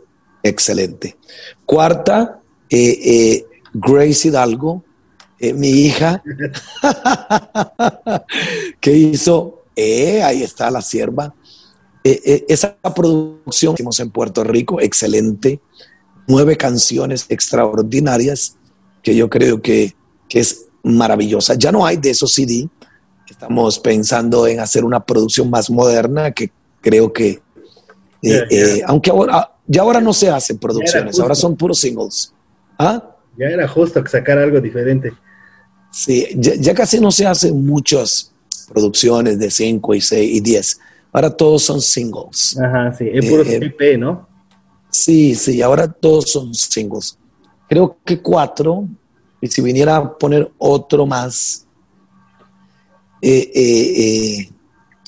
excelente. 0.44 1.18
Cuarta, 1.66 2.40
eh, 2.70 3.00
eh, 3.04 3.46
Grace 3.74 4.28
Hidalgo, 4.28 4.84
eh, 5.40 5.54
mi 5.54 5.70
hija, 5.70 6.24
que 8.80 8.92
hizo, 8.92 9.64
ahí 9.76 10.44
está 10.44 10.72
la 10.72 10.82
sierva. 10.82 11.34
esa 12.04 12.78
producción 12.96 13.76
que 13.76 13.82
hicimos 13.82 14.00
en 14.00 14.10
Puerto 14.10 14.44
Rico, 14.44 14.82
excelente. 14.82 15.60
Nueve 16.28 16.58
canciones 16.58 17.26
extraordinarias 17.30 18.58
que 19.04 19.16
yo 19.16 19.30
creo 19.30 19.62
que, 19.62 19.96
que 20.28 20.40
es 20.40 20.66
maravillosa. 20.84 21.56
Ya 21.56 21.72
no 21.72 21.86
hay 21.86 21.98
de 21.98 22.10
esos 22.10 22.34
CD. 22.34 22.68
Estamos 23.30 23.80
pensando 23.80 24.48
en 24.48 24.60
hacer 24.60 24.84
una 24.84 25.06
producción 25.06 25.50
más 25.50 25.70
moderna 25.70 26.32
que 26.32 26.52
creo 26.82 27.12
que, 27.12 27.42
eh, 28.22 28.46
eh, 28.50 28.82
aunque 28.86 29.10
ahora, 29.10 29.52
ya 29.66 29.82
ahora 29.82 30.02
no 30.02 30.14
se 30.14 30.30
hacen 30.30 30.58
producciones, 30.58 31.20
ahora 31.20 31.36
son 31.36 31.56
puros 31.56 31.80
singles. 31.80 32.34
¿Ah? 32.78 33.04
Ya 33.38 33.48
era 33.48 33.68
justo 33.68 34.04
sacar 34.08 34.38
algo 34.38 34.60
diferente. 34.60 35.14
Sí, 35.92 36.28
ya, 36.36 36.74
casi 36.74 37.00
no 37.00 37.12
se 37.12 37.26
hacen 37.26 37.66
muchas 37.66 38.32
producciones 38.72 39.40
de 39.40 39.50
5 39.50 39.96
y 39.96 40.02
6 40.02 40.36
y 40.36 40.40
10. 40.42 40.80
Ahora 41.14 41.30
todos 41.36 41.64
son 41.64 41.82
singles. 41.82 42.58
Ajá, 42.60 42.94
sí, 42.94 43.10
es 43.12 43.26
puro 43.26 43.44
eh, 43.44 43.98
¿no? 43.98 44.28
Sí, 44.90 45.36
sí, 45.36 45.62
ahora 45.62 45.88
todos 45.88 46.30
son 46.32 46.54
singles. 46.54 47.18
Creo 47.70 47.98
que 48.04 48.22
cuatro, 48.22 48.88
y 49.42 49.48
si 49.48 49.62
viniera 49.62 49.98
a 49.98 50.18
poner 50.18 50.52
otro 50.58 51.06
más, 51.06 51.66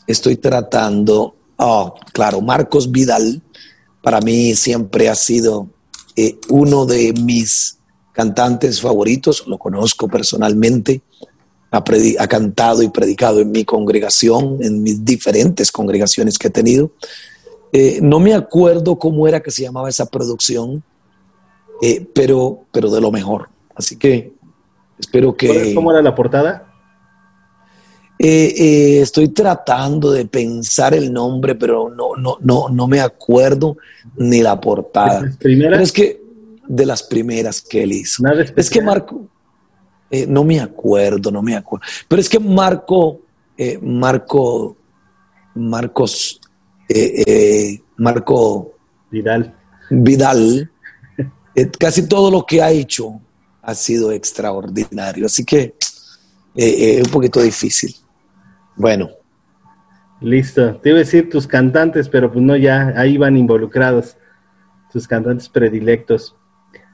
estoy 0.07 0.37
tratando 0.37 1.35
Oh, 1.61 1.93
claro, 2.13 2.39
Marcos 2.39 2.89
Vidal 2.89 3.41
para 4.01 4.21
mí 4.21 4.55
siempre 4.55 5.09
ha 5.09 5.15
sido 5.15 5.67
eh, 6.15 6.37
uno 6.47 6.85
de 6.85 7.13
mis 7.21 7.77
cantantes 8.13 8.79
favoritos, 8.79 9.45
lo 9.45 9.57
conozco 9.57 10.07
personalmente, 10.07 11.01
ha, 11.71 11.83
cantado 12.27 12.81
y 12.81 12.87
predicado 12.87 13.41
en 13.41 13.51
mi 13.51 13.65
congregación, 13.65 14.57
en 14.61 14.81
mis 14.81 15.03
diferentes 15.03 15.69
congregaciones 15.69 16.37
que 16.37 16.47
he 16.47 16.51
tenido. 16.51 16.91
Eh, 17.73 17.99
no 18.01 18.21
me 18.21 18.33
acuerdo 18.33 18.97
cómo 18.97 19.27
era 19.27 19.41
que 19.41 19.51
se 19.51 19.63
llamaba 19.63 19.89
esa 19.89 20.05
producción, 20.05 20.81
eh, 21.81 22.07
pero, 22.15 22.61
pero 22.71 22.89
de 22.89 23.01
lo 23.01 23.11
mejor. 23.11 23.49
Así 23.75 23.97
que 23.97 24.31
espero 24.97 25.35
que... 25.35 25.73
¿Cómo 25.75 25.91
era 25.91 26.01
la 26.01 26.15
portada? 26.15 26.68
Eh, 28.21 28.53
eh, 28.57 29.01
estoy 29.01 29.29
tratando 29.29 30.11
de 30.11 30.25
pensar 30.25 30.93
el 30.93 31.13
nombre, 31.13 31.55
pero 31.55 31.89
no, 31.89 32.17
no, 32.17 32.37
no, 32.41 32.67
no 32.67 32.85
me 32.85 32.99
acuerdo 32.99 33.77
ni 34.17 34.41
la 34.41 34.59
portada. 34.59 35.31
Pero 35.39 35.75
es 35.77 35.93
que 35.93 36.21
de 36.67 36.85
las 36.85 37.01
primeras 37.01 37.61
que 37.61 37.83
él 37.83 37.93
hizo. 37.93 38.21
Es 38.57 38.69
que 38.69 38.81
Marco, 38.81 39.25
eh, 40.11 40.27
no 40.27 40.43
me 40.43 40.59
acuerdo, 40.59 41.31
no 41.31 41.41
me 41.41 41.55
acuerdo. 41.55 41.85
Pero 42.09 42.21
es 42.21 42.27
que 42.27 42.39
Marco, 42.41 43.21
Marco, 43.81 44.75
Marcos, 45.55 46.41
Marco 47.95 48.73
Vidal. 49.11 49.55
Vidal, 49.91 50.69
casi 51.79 52.05
todo 52.05 52.29
lo 52.29 52.45
que 52.45 52.61
ha 52.61 52.69
hecho 52.69 53.21
ha 53.61 53.73
sido 53.73 54.11
extraordinario. 54.11 55.25
Así 55.25 55.45
que 55.45 55.75
es 56.53 57.01
un 57.05 57.11
poquito 57.13 57.41
difícil. 57.41 57.95
Bueno. 58.79 59.09
Listo. 60.21 60.77
Te 60.77 60.89
iba 60.89 60.97
a 60.97 60.99
decir 60.99 61.29
tus 61.29 61.45
cantantes, 61.45 62.07
pero 62.07 62.31
pues 62.31 62.43
no, 62.43 62.55
ya 62.55 62.93
ahí 62.95 63.17
van 63.17 63.35
involucrados. 63.35 64.17
Tus 64.91 65.05
cantantes 65.05 65.49
predilectos. 65.49 66.35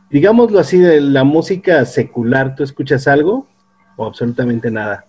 Digámoslo 0.09 0.59
así, 0.59 0.79
de 0.79 0.99
la 0.99 1.23
música 1.23 1.85
secular, 1.85 2.55
¿tú 2.55 2.63
escuchas 2.63 3.07
algo 3.07 3.47
o 3.95 4.05
absolutamente 4.05 4.69
nada? 4.71 5.05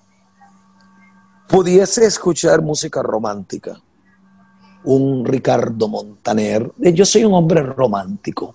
Pudiese 1.49 2.05
escuchar 2.05 2.61
música 2.63 3.03
romántica. 3.03 3.81
un 4.85 5.25
Ricardo 5.25 5.89
Montaner. 5.89 6.71
Eh, 6.81 6.93
yo 6.93 7.05
soy 7.05 7.25
un 7.25 7.35
hombre 7.35 7.63
romántico. 7.63 8.55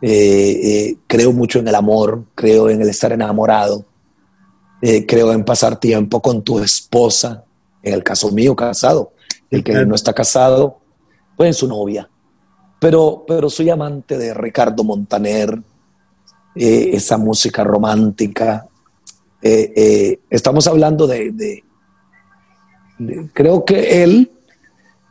Eh, 0.00 0.60
eh, 0.62 0.96
creo 1.06 1.32
mucho 1.32 1.58
en 1.58 1.68
el 1.68 1.74
amor, 1.74 2.24
creo 2.34 2.68
en 2.68 2.82
el 2.82 2.88
estar 2.88 3.10
enamorado, 3.12 3.84
creo 5.06 5.32
en 5.32 5.44
pasar 5.44 5.80
tiempo 5.80 6.20
con 6.20 6.42
tu 6.42 6.58
esposa, 6.58 7.44
en 7.82 7.94
el 7.94 8.02
caso 8.02 8.30
mío 8.30 8.54
casado, 8.54 9.12
el 9.50 9.64
que 9.64 9.72
no 9.86 9.94
está 9.94 10.12
casado, 10.12 10.78
pues 11.36 11.48
en 11.48 11.54
su 11.54 11.68
novia. 11.68 12.08
Pero, 12.80 13.24
pero 13.26 13.48
soy 13.48 13.70
amante 13.70 14.18
de 14.18 14.34
Ricardo 14.34 14.84
Montaner, 14.84 15.58
esa 16.54 17.16
música 17.16 17.64
romántica. 17.64 18.68
estamos 19.40 20.66
hablando 20.66 21.06
de, 21.06 21.64
creo 23.32 23.64
que 23.64 24.02
él 24.02 24.30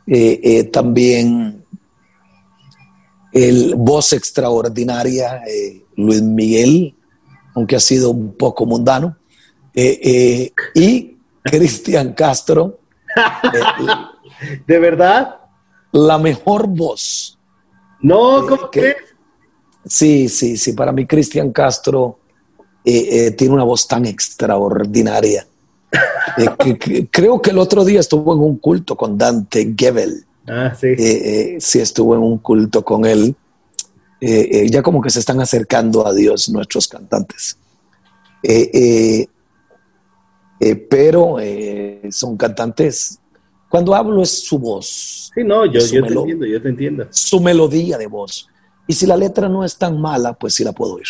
eh, 0.06 0.40
eh, 0.42 0.64
también 0.64 1.64
el 3.32 3.74
voz 3.74 4.12
extraordinaria, 4.12 5.42
eh, 5.46 5.82
Luis 5.96 6.22
Miguel, 6.22 6.94
aunque 7.54 7.76
ha 7.76 7.80
sido 7.80 8.10
un 8.10 8.34
poco 8.34 8.66
mundano, 8.66 9.16
y 9.74 11.16
Cristian 11.42 12.12
Castro. 12.12 12.80
¿De 14.66 14.78
verdad? 14.78 15.36
La 15.92 16.18
mejor 16.18 16.66
voz. 16.68 17.38
No, 18.00 18.46
¿cómo 18.46 18.70
crees? 18.70 18.96
Sí, 19.86 20.28
sí, 20.28 20.56
sí, 20.56 20.72
para 20.72 20.92
mí 20.92 21.06
Cristian 21.06 21.52
Castro 21.52 22.18
tiene 22.82 23.54
una 23.54 23.64
voz 23.64 23.86
tan 23.86 24.04
extraordinaria 24.06 25.46
eh, 26.38 27.08
creo 27.10 27.40
que 27.40 27.50
el 27.50 27.58
otro 27.58 27.84
día 27.84 28.00
estuvo 28.00 28.34
en 28.34 28.40
un 28.40 28.58
culto 28.58 28.96
con 28.96 29.16
Dante 29.16 29.74
Gebel. 29.76 30.24
Ah, 30.46 30.74
sí. 30.78 30.88
Eh, 30.88 30.96
eh, 30.98 31.56
sí, 31.60 31.80
estuvo 31.80 32.14
en 32.14 32.22
un 32.22 32.38
culto 32.38 32.84
con 32.84 33.04
él. 33.04 33.34
ya 34.20 34.82
como 34.82 35.02
que 35.02 35.10
se 35.10 35.18
están 35.20 35.40
acercando 35.40 36.06
a 36.06 36.14
Dios 36.14 36.48
nuestros 36.48 36.88
cantantes. 36.88 37.58
Pero 40.88 41.36
son 42.10 42.36
cantantes. 42.36 43.20
Cuando 43.68 43.94
hablo 43.94 44.22
es 44.22 44.44
su 44.46 44.58
voz. 44.58 45.30
Sí, 45.34 45.42
no, 45.42 45.66
yo, 45.66 45.80
yo 45.80 46.02
te 46.02 46.12
entiendo, 46.12 46.46
yo 46.46 46.62
te 46.62 46.68
entiendo. 46.68 47.06
Su 47.10 47.40
melodía 47.40 47.98
de 47.98 48.06
voz. 48.06 48.48
Y 48.86 48.92
si 48.92 49.06
la 49.06 49.16
letra 49.16 49.48
no 49.48 49.64
es 49.64 49.76
tan 49.76 50.00
mala, 50.00 50.34
pues 50.34 50.54
sí 50.54 50.64
la 50.64 50.72
puedo 50.72 50.94
oír. 50.94 51.06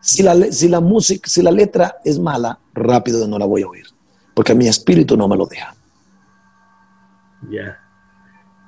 Si 0.00 0.22
la, 0.22 0.34
si 0.50 0.68
la 0.68 0.80
música, 0.80 1.28
si 1.28 1.42
la 1.42 1.50
letra 1.50 1.96
es 2.04 2.18
mala, 2.18 2.58
rápido 2.72 3.26
no 3.28 3.38
la 3.38 3.44
voy 3.44 3.62
a 3.62 3.68
oír, 3.68 3.84
porque 4.34 4.54
mi 4.54 4.66
espíritu 4.66 5.16
no 5.16 5.28
me 5.28 5.36
lo 5.36 5.46
deja. 5.46 5.74
Ya. 7.50 7.78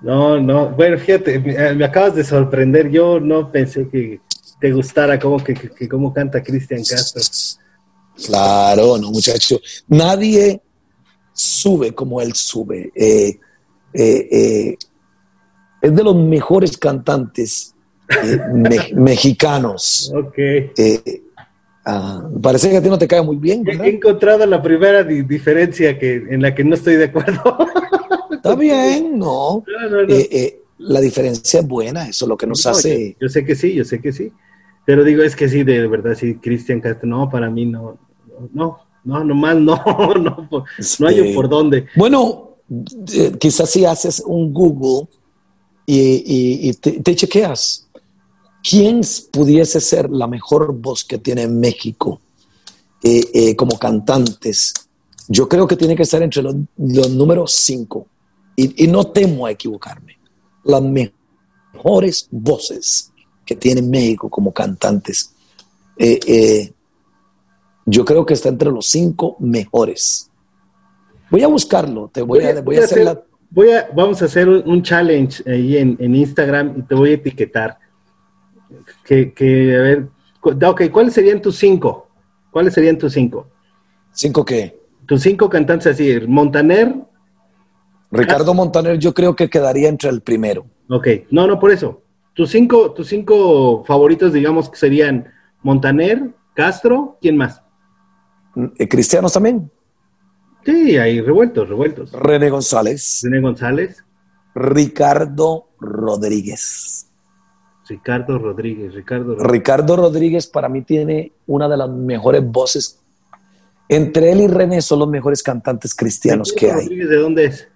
No, 0.03 0.39
no, 0.39 0.71
bueno, 0.71 0.99
fíjate, 0.99 1.37
eh, 1.37 1.75
me, 1.75 1.85
acabas 1.85 2.15
de 2.17 2.25
sorprender. 2.25 2.91
Yo 2.91 3.21
no 3.21 3.51
pensé 3.51 3.89
que 3.89 4.21
te 4.61 4.73
gustara 4.73 5.19
cómo, 5.19 5.43
que, 5.43 5.89
cómo 5.89 6.13
canta 6.13 6.43
Cristian 6.43 6.83
Castro. 6.85 7.23
Claro, 8.27 8.99
no, 8.99 9.11
muchacho. 9.11 9.61
Nadie 9.89 10.61
sube 11.33 11.95
como 11.95 12.21
él 12.21 12.35
sube. 12.35 12.93
Eh, 12.95 13.39
eh, 13.95 14.77
es 15.81 15.95
de 15.95 16.05
los 16.05 16.17
mejores 16.17 16.77
cantantes 16.77 17.75
mexicanos. 18.95 20.13
Ok. 20.15 20.39
Ah, 21.85 22.29
parece 22.41 22.71
que 22.71 22.77
a 22.77 22.83
ti 22.83 22.89
no 22.89 22.99
te 22.99 23.09
cae 23.09 23.23
muy 23.23 23.37
bien. 23.37 23.65
He 23.67 23.89
encontrado 23.89 24.47
la 24.47 24.63
primera 24.63 25.03
diferencia 25.03 25.99
que, 25.99 26.15
en 26.15 26.41
la 26.41 26.55
que 26.55 26.63
no 26.63 26.75
estoy 26.75 26.97
de 26.97 27.05
acuerdo. 27.05 27.59
Está 28.31 28.55
bien, 28.55 29.19
no. 29.19 29.65
Eh, 30.09 30.29
eh, 30.31 30.59
la 30.79 31.01
diferencia 31.01 31.61
es 31.61 31.67
buena, 31.67 32.09
eso 32.09 32.25
es 32.25 32.29
lo 32.29 32.37
que 32.37 32.47
nos 32.47 32.67
hace. 32.67 33.17
Yo, 33.21 33.29
sé 33.29 33.45
que 33.45 33.55
sí, 33.55 33.75
yo 33.75 33.85
sé 33.85 34.01
que 34.01 34.13
sí. 34.13 34.33
Pero 34.85 35.05
digo, 35.05 35.23
es 35.23 35.37
que 35.37 35.49
sí, 35.49 35.63
de 35.63 35.87
verdad, 35.87 36.17
sí, 36.17 36.35
Cristian 36.37 36.81
Castro, 36.81 37.09
no, 37.09 37.31
para 37.31 37.51
mí 37.51 37.67
no, 37.67 37.99
no, 38.53 38.79
no, 39.05 39.25
nomás 39.25 39.57
no, 39.57 39.77
no, 40.17 40.49
no 40.99 41.07
hay 41.09 41.35
por 41.35 41.49
dónde. 41.49 41.87
Bueno, 41.97 42.57
eh, 43.13 43.33
quizás 43.39 43.71
si 43.71 43.85
haces 43.85 44.23
un 44.25 44.53
Google 44.53 45.09
y, 45.87 46.73
te 46.75 47.15
chequeas 47.17 47.89
¿Quién 48.63 49.01
pudiese 49.33 49.81
ser 49.81 50.09
la 50.11 50.29
mejor 50.29 50.73
voz 50.73 51.05
que 51.05 51.19
tiene 51.19 51.49
México 51.49 52.21
eh, 53.03 53.29
eh, 53.35 53.57
como 53.57 53.77
cantantes? 53.77 54.73
Yo 55.27 55.49
creo 55.49 55.67
que 55.67 55.77
tiene 55.77 55.97
que 55.97 56.05
estar 56.05 56.23
entre 56.23 56.43
los, 56.43 56.55
números 57.11 57.53
cinco. 57.53 58.07
Y, 58.55 58.87
no 58.87 59.05
temo 59.05 59.47
a 59.47 59.51
equivocarme. 59.51 60.19
Las 60.65 60.83
mejores 60.83 62.29
voces 62.31 63.11
que 63.45 63.57
tiene 63.57 63.83
México 63.83 64.31
como 64.31 64.53
cantantes. 64.53 65.33
Eh, 65.97 66.73
yo 67.87 68.05
creo 68.05 68.25
que 68.25 68.35
está 68.35 68.49
entre 68.49 68.71
los 68.71 68.87
cinco 68.87 69.37
mejores. 69.39 70.31
Voy 71.31 71.43
a 71.43 71.49
buscarlo. 71.49 72.11
Te 72.13 72.23
voy, 72.23 72.45
a, 72.45 72.61
voy 72.61 72.77
a 72.77 72.85
hacer, 72.85 73.05
la... 73.05 73.23
voy 73.51 73.71
a, 73.73 73.89
vamos 73.95 74.21
a 74.23 74.27
hacer 74.27 74.49
un, 74.49 74.83
challenge 74.83 75.43
ahí 75.51 75.77
en, 75.77 75.97
en 75.99 76.15
Instagram 76.15 76.75
y 76.79 76.83
te 76.83 76.95
voy 76.95 77.11
a 77.11 77.15
etiquetar 77.15 77.79
que, 79.05 79.33
que, 79.33 79.77
a 79.77 79.81
ver, 79.81 80.09
ok, 80.43 80.83
¿cuáles 80.91 81.15
serían 81.15 81.41
tus 81.41 81.57
cinco? 81.57 82.09
¿Cuáles 82.51 82.75
serían 82.75 82.99
tus 82.99 83.13
cinco? 83.13 83.47
¿Cinco 84.13 84.45
qué? 84.45 84.79
Tus 85.07 85.23
cinco 85.23 85.49
cantantes 85.49 85.87
así, 85.89 86.21
Montaner. 86.27 86.95
Ricardo 88.11 88.53
Montaner 88.53 88.99
yo 88.99 89.15
creo 89.15 89.35
que 89.35 89.49
quedaría 89.49 89.89
entre 89.89 90.11
el 90.11 90.21
primero. 90.21 90.67
Ok, 90.89 91.09
no, 91.31 91.47
no, 91.47 91.59
por 91.59 91.71
eso. 91.71 92.03
Tus 92.35 92.51
cinco, 92.51 92.93
tus 92.93 93.09
cinco 93.09 93.85
favoritos, 93.85 94.33
digamos 94.33 94.69
que 94.69 94.77
serían 94.77 95.33
Montaner, 95.63 96.31
Castro, 96.55 97.19
¿quién 97.21 97.37
más? 97.37 97.63
Eh, 98.79 98.89
¿Cristianos 98.89 99.33
también? 99.33 99.71
Sí, 100.65 100.97
hay 100.97 101.21
revueltos, 101.21 101.69
revueltos. 101.69 102.13
René 102.13 102.51
González. 102.51 103.21
René 103.25 103.41
González. 103.41 104.05
Ricardo 104.55 105.69
Rodríguez. 105.81 107.09
Ricardo 107.89 108.39
Rodríguez, 108.39 108.95
Ricardo 108.95 109.35
Rodríguez. 109.35 109.53
Ricardo 109.53 109.97
Rodríguez 109.97 110.47
para 110.47 110.69
mí 110.69 110.83
tiene 110.83 111.33
una 111.47 111.69
de 111.69 111.77
las 111.77 111.91
mejores 111.91 112.43
voces. 112.45 113.01
Entre 113.89 114.33
él 114.33 114.43
y 114.43 114.47
René 114.47 114.81
son 114.81 115.01
los 115.01 115.09
mejores 115.09 115.43
cantantes 115.43 115.95
cristianos 115.95 116.53
que 116.53 116.71
hay. 116.71 116.89
¿De 116.89 117.17
dónde 117.17 117.47
es? 117.47 117.69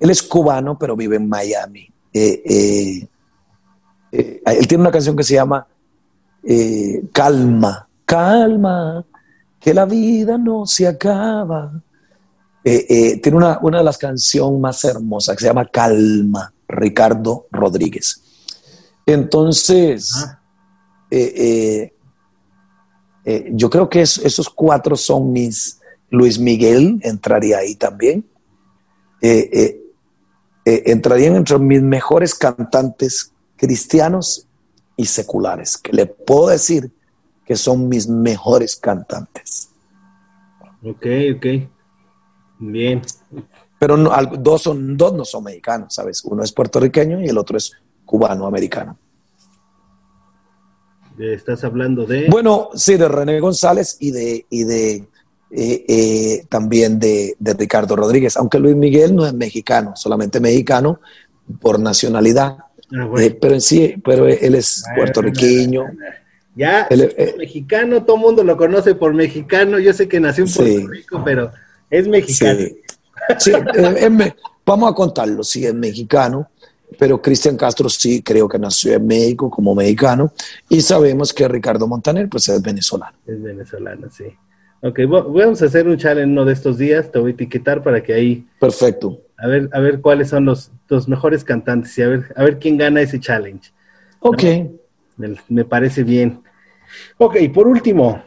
Él 0.00 0.10
es 0.10 0.22
cubano, 0.22 0.78
pero 0.78 0.96
vive 0.96 1.16
en 1.16 1.28
Miami. 1.28 1.88
Eh, 2.12 2.42
eh, 2.44 3.08
eh, 4.12 4.42
él 4.44 4.66
tiene 4.66 4.82
una 4.82 4.90
canción 4.90 5.16
que 5.16 5.22
se 5.22 5.34
llama 5.34 5.66
Calma, 7.12 7.88
calma, 8.04 9.04
que 9.66 9.74
la 9.74 9.84
vida 9.84 10.38
no 10.38 10.64
se 10.64 10.86
acaba. 10.86 11.82
tiene 12.62 13.36
una, 13.36 13.58
una 13.62 13.78
de 13.78 13.84
las 13.84 13.98
canciones 13.98 14.60
más 14.60 14.84
hermosas 14.84 15.34
que 15.34 15.40
se 15.40 15.48
llama 15.48 15.68
Calma, 15.68 16.52
Ricardo 16.68 17.48
Rodríguez. 17.50 18.22
Entonces, 19.04 20.14
eh, 21.10 21.32
eh, 21.36 21.94
eh, 23.24 23.50
yo 23.54 23.68
creo 23.68 23.88
que 23.88 24.02
esos 24.02 24.48
cuatro 24.48 24.94
son 24.94 25.32
mis, 25.32 25.80
Luis 26.10 26.38
Miguel 26.38 27.00
entraría 27.02 27.58
ahí 27.58 27.74
también. 27.74 28.24
entrarían 30.64 31.34
entre 31.34 31.58
mis 31.58 31.82
mejores 31.82 32.36
cantantes 32.36 33.32
cristianos 33.56 34.46
y 34.96 35.06
seculares, 35.06 35.76
que 35.76 35.92
le 35.92 36.06
puedo 36.06 36.50
decir 36.50 36.92
que 37.46 37.56
son 37.56 37.88
mis 37.88 38.08
mejores 38.08 38.76
cantantes. 38.76 39.70
Ok, 40.82 41.06
ok. 41.36 41.46
Bien. 42.58 43.02
Pero 43.78 43.96
dos, 44.38 44.62
son, 44.62 44.96
dos 44.96 45.14
no 45.14 45.24
son 45.24 45.44
mexicanos, 45.44 45.94
¿sabes? 45.94 46.24
Uno 46.24 46.42
es 46.42 46.52
puertorriqueño 46.52 47.20
y 47.20 47.28
el 47.28 47.38
otro 47.38 47.56
es 47.56 47.72
cubano-americano. 48.04 48.98
Estás 51.18 51.64
hablando 51.64 52.04
de... 52.04 52.28
Bueno, 52.28 52.70
sí, 52.74 52.96
de 52.96 53.08
René 53.08 53.40
González 53.40 53.96
y 54.00 54.10
de, 54.10 54.46
y 54.50 54.64
de 54.64 55.08
eh, 55.50 55.84
eh, 55.88 56.44
también 56.48 56.98
de, 56.98 57.36
Ricardo 57.40 57.96
Rodríguez, 57.96 58.36
aunque 58.36 58.58
Luis 58.58 58.76
Miguel 58.76 59.14
no 59.14 59.26
es 59.26 59.32
mexicano, 59.32 59.94
solamente 59.94 60.40
mexicano 60.40 61.00
por 61.60 61.78
nacionalidad, 61.78 62.58
ah, 62.92 63.10
eh, 63.18 63.30
pero 63.40 63.54
en 63.54 63.60
sí, 63.60 63.94
pero 64.04 64.26
él 64.26 64.54
es 64.54 64.84
puertorriqueño. 64.94 65.84
Ya, 66.56 66.88
mexicano, 67.36 68.02
todo 68.04 68.16
el 68.16 68.22
mundo 68.22 68.42
lo 68.42 68.56
conoce 68.56 68.94
por 68.94 69.12
mexicano, 69.14 69.78
yo 69.78 69.92
sé 69.92 70.08
que 70.08 70.18
nació 70.18 70.44
en 70.44 70.52
Puerto 70.52 70.88
Rico, 70.88 71.22
pero 71.24 71.52
es 71.90 72.08
mexicano. 72.08 72.60
Sí, 73.38 73.52
vamos 74.64 74.90
a 74.90 74.94
contarlo, 74.94 75.44
sí, 75.44 75.66
es 75.66 75.74
mexicano 75.74 76.48
pero 76.98 77.20
Cristian 77.20 77.56
Castro 77.56 77.88
sí 77.88 78.22
creo 78.22 78.48
que 78.48 78.58
nació 78.58 78.94
en 78.94 79.06
México 79.06 79.50
como 79.50 79.74
mexicano 79.74 80.32
y 80.68 80.80
sabemos 80.80 81.32
que 81.32 81.46
Ricardo 81.48 81.86
Montaner 81.86 82.28
pues 82.28 82.48
es 82.48 82.62
venezolano. 82.62 83.16
Es 83.26 83.42
venezolano, 83.42 84.08
sí. 84.10 84.24
Ok, 84.82 85.00
vamos 85.08 85.62
a 85.62 85.66
hacer 85.66 85.88
un 85.88 85.96
challenge 85.96 86.30
uno 86.30 86.44
de 86.44 86.52
estos 86.52 86.78
días, 86.78 87.10
te 87.10 87.18
voy 87.18 87.32
a 87.32 87.34
etiquetar 87.34 87.82
para 87.82 88.02
que 88.02 88.12
ahí... 88.14 88.46
Perfecto. 88.60 89.20
A 89.38 89.48
ver, 89.48 89.68
a 89.72 89.80
ver 89.80 90.00
cuáles 90.00 90.28
son 90.28 90.44
los, 90.44 90.70
los 90.88 91.08
mejores 91.08 91.44
cantantes 91.44 91.96
y 91.98 92.02
a 92.02 92.08
ver, 92.08 92.32
a 92.36 92.44
ver 92.44 92.58
quién 92.58 92.76
gana 92.76 93.00
ese 93.00 93.18
challenge. 93.18 93.70
Ok. 94.20 94.42
Me, 95.16 95.36
me 95.48 95.64
parece 95.64 96.02
bien. 96.04 96.40
Ok, 97.18 97.36
por 97.52 97.66
último, 97.66 98.22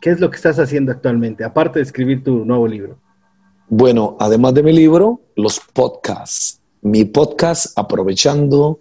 ¿qué 0.00 0.10
es 0.10 0.20
lo 0.20 0.30
que 0.30 0.36
estás 0.36 0.58
haciendo 0.58 0.92
actualmente, 0.92 1.44
aparte 1.44 1.78
de 1.78 1.84
escribir 1.84 2.22
tu 2.24 2.44
nuevo 2.44 2.66
libro? 2.66 2.98
Bueno, 3.68 4.16
además 4.18 4.54
de 4.54 4.62
mi 4.62 4.72
libro, 4.72 5.20
los 5.36 5.60
podcasts. 5.60 6.60
Mi 6.80 7.04
podcast 7.04 7.78
aprovechando 7.78 8.80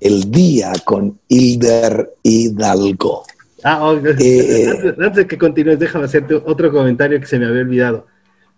el 0.00 0.30
día 0.30 0.72
con 0.84 1.18
Hilder 1.28 2.14
Hidalgo. 2.22 3.22
Ah, 3.64 3.84
oh, 3.84 3.96
Eh, 4.20 4.66
antes, 4.70 4.98
antes 4.98 5.14
de 5.14 5.26
que 5.26 5.38
continúes, 5.38 5.78
déjame 5.78 6.04
hacerte 6.04 6.34
otro 6.34 6.70
comentario 6.70 7.18
que 7.18 7.26
se 7.26 7.38
me 7.38 7.46
había 7.46 7.62
olvidado. 7.62 8.06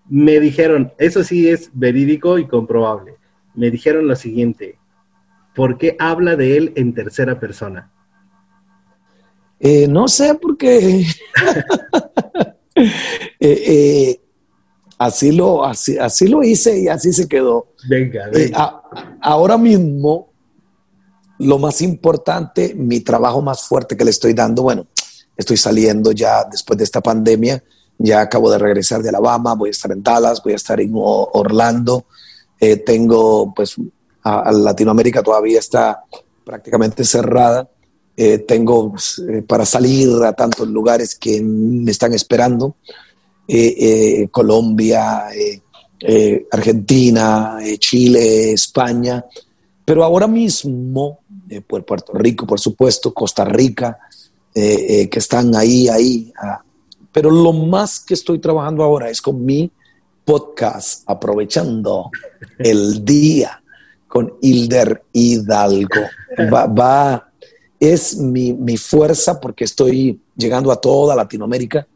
Me 0.08 0.40
dijeron, 0.40 0.92
eso 0.98 1.22
sí 1.22 1.48
es 1.48 1.70
verídico 1.72 2.38
y 2.38 2.46
comprobable. 2.46 3.14
Me 3.54 3.70
dijeron 3.70 4.08
lo 4.08 4.16
siguiente, 4.16 4.79
¿por 5.60 5.76
qué 5.76 5.94
habla 5.98 6.36
de 6.36 6.56
él 6.56 6.72
en 6.74 6.94
tercera 6.94 7.38
persona? 7.38 7.92
Eh, 9.58 9.86
no 9.86 10.08
sé 10.08 10.34
por 10.36 10.56
qué. 10.56 11.04
Eh, 13.42 13.62
eh, 13.66 14.20
así, 14.96 15.32
lo, 15.32 15.62
así, 15.66 15.98
así 15.98 16.28
lo 16.28 16.42
hice 16.42 16.80
y 16.80 16.88
así 16.88 17.12
se 17.12 17.28
quedó. 17.28 17.74
Venga, 17.86 18.26
Eh, 18.28 18.30
venga. 18.32 18.58
a- 18.58 19.16
ahora 19.20 19.58
mismo, 19.58 20.32
lo 21.40 21.58
más 21.58 21.82
importante, 21.82 22.74
mi 22.74 23.00
trabajo 23.00 23.42
más 23.42 23.62
fuerte 23.64 23.98
que 23.98 24.04
le 24.04 24.12
estoy 24.12 24.32
dando, 24.32 24.62
bueno, 24.62 24.86
estoy 25.36 25.58
saliendo 25.58 26.12
ya 26.12 26.44
después 26.50 26.78
de 26.78 26.84
esta 26.84 27.02
pandemia, 27.02 27.62
ya 27.98 28.22
acabo 28.22 28.50
de 28.50 28.56
regresar 28.58 29.02
de 29.02 29.10
Alabama, 29.10 29.54
voy 29.54 29.68
a 29.68 29.72
estar 29.72 29.92
en 29.92 30.02
Dallas, 30.02 30.42
voy 30.42 30.54
a 30.54 30.56
estar 30.56 30.80
en 30.80 30.92
Orlando, 30.94 32.06
tengo, 32.86 33.52
pues, 33.54 33.76
a, 34.22 34.52
Latinoamérica 34.52 35.22
todavía 35.22 35.58
está 35.58 36.04
prácticamente 36.44 37.04
cerrada. 37.04 37.68
Eh, 38.16 38.38
tengo 38.38 38.94
eh, 39.28 39.42
para 39.42 39.64
salir 39.64 40.10
a 40.24 40.32
tantos 40.32 40.68
lugares 40.68 41.14
que 41.14 41.40
me 41.40 41.90
están 41.90 42.12
esperando. 42.12 42.76
Eh, 43.52 44.28
Colombia, 44.30 45.24
Argentina, 46.52 47.58
Chile, 47.80 48.52
España, 48.52 49.24
pero 49.84 50.04
ahora 50.04 50.28
mismo, 50.28 51.18
Puerto 51.66 52.12
Rico, 52.12 52.46
por 52.46 52.60
supuesto, 52.60 53.12
Costa 53.12 53.44
Rica, 53.44 53.98
que 54.54 55.10
están 55.12 55.56
ahí, 55.56 55.88
ahí. 55.88 56.32
ah. 56.40 56.62
Pero 57.10 57.28
lo 57.28 57.52
más 57.52 57.98
que 57.98 58.14
estoy 58.14 58.38
trabajando 58.38 58.84
ahora 58.84 59.10
es 59.10 59.20
con 59.20 59.44
mi 59.44 59.68
podcast, 60.24 61.02
aprovechando 61.10 62.08
el 62.56 63.04
día 63.04 63.59
con 64.10 64.34
Hilder 64.42 65.04
Hidalgo. 65.12 66.00
Va, 66.52 66.66
va- 66.66 67.30
es 67.78 68.18
mi, 68.18 68.52
mi 68.52 68.76
fuerza 68.76 69.40
porque 69.40 69.62
estoy 69.64 70.20
llegando 70.36 70.72
a 70.72 70.76
toda 70.80 71.14
Latinoamérica, 71.14 71.86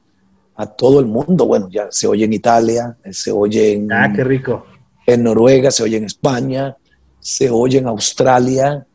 a 0.55 0.65
todo 0.65 1.01
el 1.01 1.07
mundo. 1.07 1.45
Bueno, 1.45 1.69
ya 1.69 1.89
se 1.91 2.07
oye 2.07 2.25
en 2.25 2.33
Italia, 2.33 2.97
se 3.11 3.33
oye 3.33 3.73
en, 3.73 3.93
Ah, 3.93 4.13
qué 4.15 4.23
rico. 4.23 4.65
en 5.07 5.25
Noruega, 5.25 5.73
se 5.73 5.83
oye 5.83 5.97
en 5.97 6.05
España, 6.05 6.77
se 7.19 7.51
oye 7.51 7.79
en 7.79 7.89
Australia, 7.89 8.87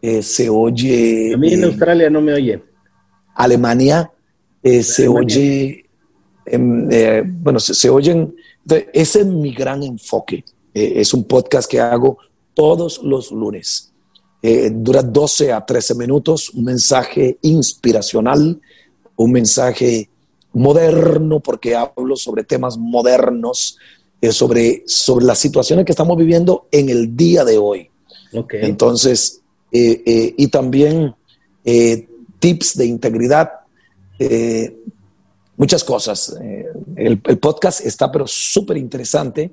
eh, 0.00 0.22
se 0.22 0.48
oye 0.48 1.34
A 1.34 1.36
mí 1.36 1.52
en 1.54 1.64
Australia 1.64 2.08
no 2.08 2.20
me 2.22 2.32
oyen. 2.32 2.62
Alemania, 3.34 4.08
eh, 4.62 4.82
se 4.84 5.02
Alemania. 5.02 5.26
oye, 5.26 5.84
eh, 6.46 7.22
bueno, 7.26 7.58
se, 7.58 7.74
se 7.74 7.90
oyen, 7.90 8.34
ese 8.92 9.20
es 9.20 9.26
mi 9.26 9.52
gran 9.52 9.82
enfoque. 9.82 10.44
Es 10.72 11.12
un 11.12 11.24
podcast 11.24 11.68
que 11.68 11.80
hago 11.80 12.18
todos 12.58 13.00
los 13.04 13.30
lunes. 13.30 13.92
Eh, 14.42 14.70
dura 14.74 15.00
12 15.00 15.52
a 15.52 15.64
13 15.64 15.94
minutos, 15.94 16.50
un 16.50 16.64
mensaje 16.64 17.38
inspiracional, 17.42 18.60
un 19.14 19.30
mensaje 19.30 20.10
moderno, 20.54 21.38
porque 21.38 21.76
hablo 21.76 22.16
sobre 22.16 22.42
temas 22.42 22.76
modernos, 22.76 23.78
eh, 24.20 24.32
sobre, 24.32 24.82
sobre 24.86 25.24
las 25.24 25.38
situaciones 25.38 25.84
que 25.84 25.92
estamos 25.92 26.16
viviendo 26.16 26.66
en 26.72 26.88
el 26.88 27.16
día 27.16 27.44
de 27.44 27.58
hoy. 27.58 27.90
Entonces, 28.50 29.40
eh, 29.70 30.34
y 30.36 30.48
también 30.48 31.14
tips 32.40 32.76
de 32.76 32.86
integridad, 32.86 33.52
muchas 35.56 35.84
cosas. 35.84 36.36
El, 36.96 37.20
el 37.24 37.38
podcast 37.38 37.86
está 37.86 38.10
pero 38.10 38.26
súper 38.26 38.78
interesante. 38.78 39.52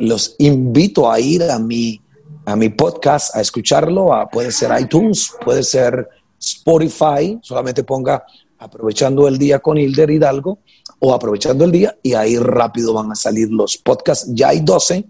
Los 0.00 0.34
invito 0.38 1.10
a 1.10 1.20
ir 1.20 1.42
a 1.44 1.58
mi, 1.58 2.00
a 2.48 2.56
mi 2.56 2.70
podcast, 2.70 3.36
a 3.36 3.42
escucharlo. 3.42 4.10
puede 4.32 4.50
ser 4.52 4.70
iTunes, 4.80 5.32
puede 5.44 5.62
ser 5.62 6.08
Spotify. 6.40 7.38
Solamente 7.42 7.84
ponga 7.84 8.24
aprovechando 8.58 9.28
el 9.28 9.36
día 9.36 9.58
con 9.58 9.76
Hilder 9.76 10.10
Hidalgo 10.10 10.58
o 10.98 11.12
aprovechando 11.12 11.66
el 11.66 11.72
día 11.72 11.98
y 12.02 12.14
ahí 12.14 12.38
rápido 12.38 12.94
van 12.94 13.12
a 13.12 13.14
salir 13.14 13.50
los 13.50 13.76
podcasts. 13.76 14.26
Ya 14.30 14.48
hay 14.48 14.60
12. 14.60 15.04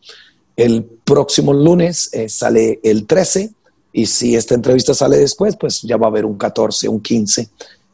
El 0.57 0.83
próximo 0.83 1.53
lunes 1.53 2.11
eh, 2.13 2.29
sale 2.29 2.81
el 2.83 3.07
13 3.07 3.53
y 3.93 4.07
si 4.07 4.35
esta 4.35 4.57
entrevista 4.57 4.93
sale 4.93 5.19
después, 5.19 5.57
pues 5.57 5.83
ya 5.83 5.97
va 5.97 6.09
a 6.09 6.11
haber 6.11 6.25
un 6.25 6.37
14, 6.37 6.89
un 6.89 7.01
15 7.01 7.49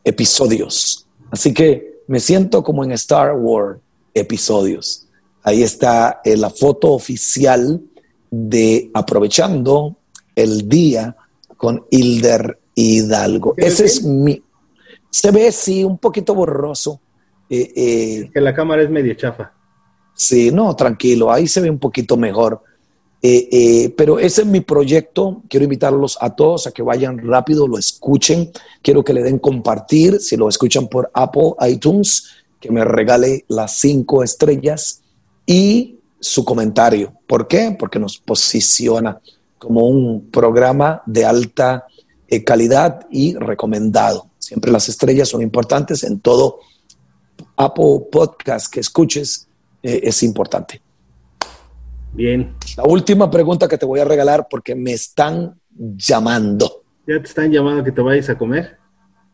episodios. 0.04 1.06
Así 1.30 1.52
que 1.52 2.00
me 2.08 2.18
siento 2.18 2.62
como 2.62 2.82
en 2.82 2.92
Star 2.92 3.34
Wars 3.36 3.78
episodios. 4.14 5.06
Ahí 5.42 5.62
está 5.62 6.22
eh, 6.24 6.38
la 6.38 6.48
foto 6.48 6.92
oficial 6.92 7.82
de 8.34 8.90
aprovechando 8.92 9.96
el 10.34 10.68
día 10.68 11.16
con 11.56 11.84
Hilder 11.90 12.58
Hidalgo. 12.74 13.54
¿Se 13.56 13.62
ve 13.62 13.68
Ese 13.68 13.84
es 13.84 14.04
mi... 14.04 14.42
Se 15.10 15.30
ve, 15.30 15.52
sí, 15.52 15.84
un 15.84 15.98
poquito 15.98 16.34
borroso. 16.34 17.00
Eh, 17.48 17.72
eh, 17.76 18.30
Que 18.32 18.40
la 18.40 18.54
cámara 18.54 18.82
es 18.82 18.90
medio 18.90 19.14
chafa. 19.14 19.52
Sí, 20.14 20.50
no, 20.50 20.74
tranquilo, 20.74 21.32
ahí 21.32 21.46
se 21.46 21.60
ve 21.60 21.70
un 21.70 21.78
poquito 21.78 22.16
mejor. 22.16 22.62
Eh, 23.22 23.48
eh, 23.50 23.94
pero 23.96 24.18
ese 24.18 24.42
es 24.42 24.46
mi 24.46 24.60
proyecto. 24.60 25.42
Quiero 25.48 25.64
invitarlos 25.64 26.18
a 26.20 26.34
todos 26.34 26.66
a 26.66 26.72
que 26.72 26.82
vayan 26.82 27.18
rápido, 27.18 27.66
lo 27.66 27.78
escuchen. 27.78 28.50
Quiero 28.82 29.02
que 29.02 29.14
le 29.14 29.22
den 29.22 29.38
compartir. 29.38 30.20
Si 30.20 30.36
lo 30.36 30.48
escuchan 30.48 30.88
por 30.88 31.10
Apple 31.14 31.54
iTunes, 31.66 32.28
que 32.60 32.70
me 32.70 32.84
regale 32.84 33.44
las 33.48 33.78
cinco 33.78 34.22
estrellas 34.22 35.02
y 35.46 36.00
su 36.24 36.42
comentario. 36.42 37.12
¿Por 37.26 37.46
qué? 37.46 37.76
Porque 37.78 37.98
nos 37.98 38.16
posiciona 38.16 39.20
como 39.58 39.86
un 39.86 40.30
programa 40.30 41.02
de 41.04 41.26
alta 41.26 41.84
eh, 42.28 42.42
calidad 42.42 43.06
y 43.10 43.34
recomendado. 43.34 44.30
Siempre 44.38 44.72
las 44.72 44.88
estrellas 44.88 45.28
son 45.28 45.42
importantes 45.42 46.02
en 46.02 46.20
todo 46.20 46.60
Apple 47.56 48.06
Podcast 48.10 48.72
que 48.72 48.80
escuches 48.80 49.48
eh, 49.82 50.00
es 50.04 50.22
importante. 50.22 50.80
Bien. 52.14 52.54
La 52.78 52.84
última 52.84 53.30
pregunta 53.30 53.68
que 53.68 53.76
te 53.76 53.84
voy 53.84 54.00
a 54.00 54.06
regalar 54.06 54.48
porque 54.48 54.74
me 54.74 54.92
están 54.92 55.60
llamando. 55.76 56.84
¿Ya 57.06 57.18
te 57.18 57.26
están 57.26 57.52
llamando 57.52 57.84
que 57.84 57.92
te 57.92 58.00
vayas 58.00 58.30
a 58.30 58.38
comer? 58.38 58.78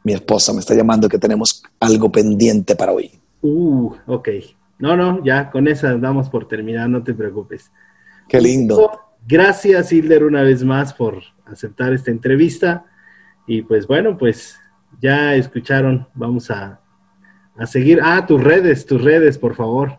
Mi 0.02 0.12
esposa 0.12 0.52
me 0.52 0.58
está 0.58 0.74
llamando 0.74 1.08
que 1.08 1.18
tenemos 1.18 1.62
algo 1.78 2.10
pendiente 2.10 2.74
para 2.74 2.90
hoy. 2.90 3.12
Uh, 3.42 3.92
ok. 4.08 4.28
No, 4.80 4.96
no, 4.96 5.22
ya 5.24 5.50
con 5.50 5.68
esa 5.68 5.96
damos 5.96 6.28
por 6.30 6.48
terminar, 6.48 6.88
no 6.88 7.02
te 7.02 7.14
preocupes. 7.14 7.70
Qué 8.28 8.40
lindo. 8.40 8.90
Gracias, 9.26 9.92
Hilder, 9.92 10.24
una 10.24 10.42
vez 10.42 10.64
más 10.64 10.94
por 10.94 11.22
aceptar 11.44 11.92
esta 11.92 12.10
entrevista. 12.10 12.86
Y 13.46 13.62
pues 13.62 13.86
bueno, 13.86 14.16
pues 14.16 14.56
ya 15.00 15.34
escucharon, 15.34 16.08
vamos 16.14 16.50
a, 16.50 16.80
a 17.56 17.66
seguir. 17.66 18.00
Ah, 18.02 18.24
tus 18.26 18.42
redes, 18.42 18.86
tus 18.86 19.02
redes, 19.02 19.38
por 19.38 19.54
favor. 19.54 19.98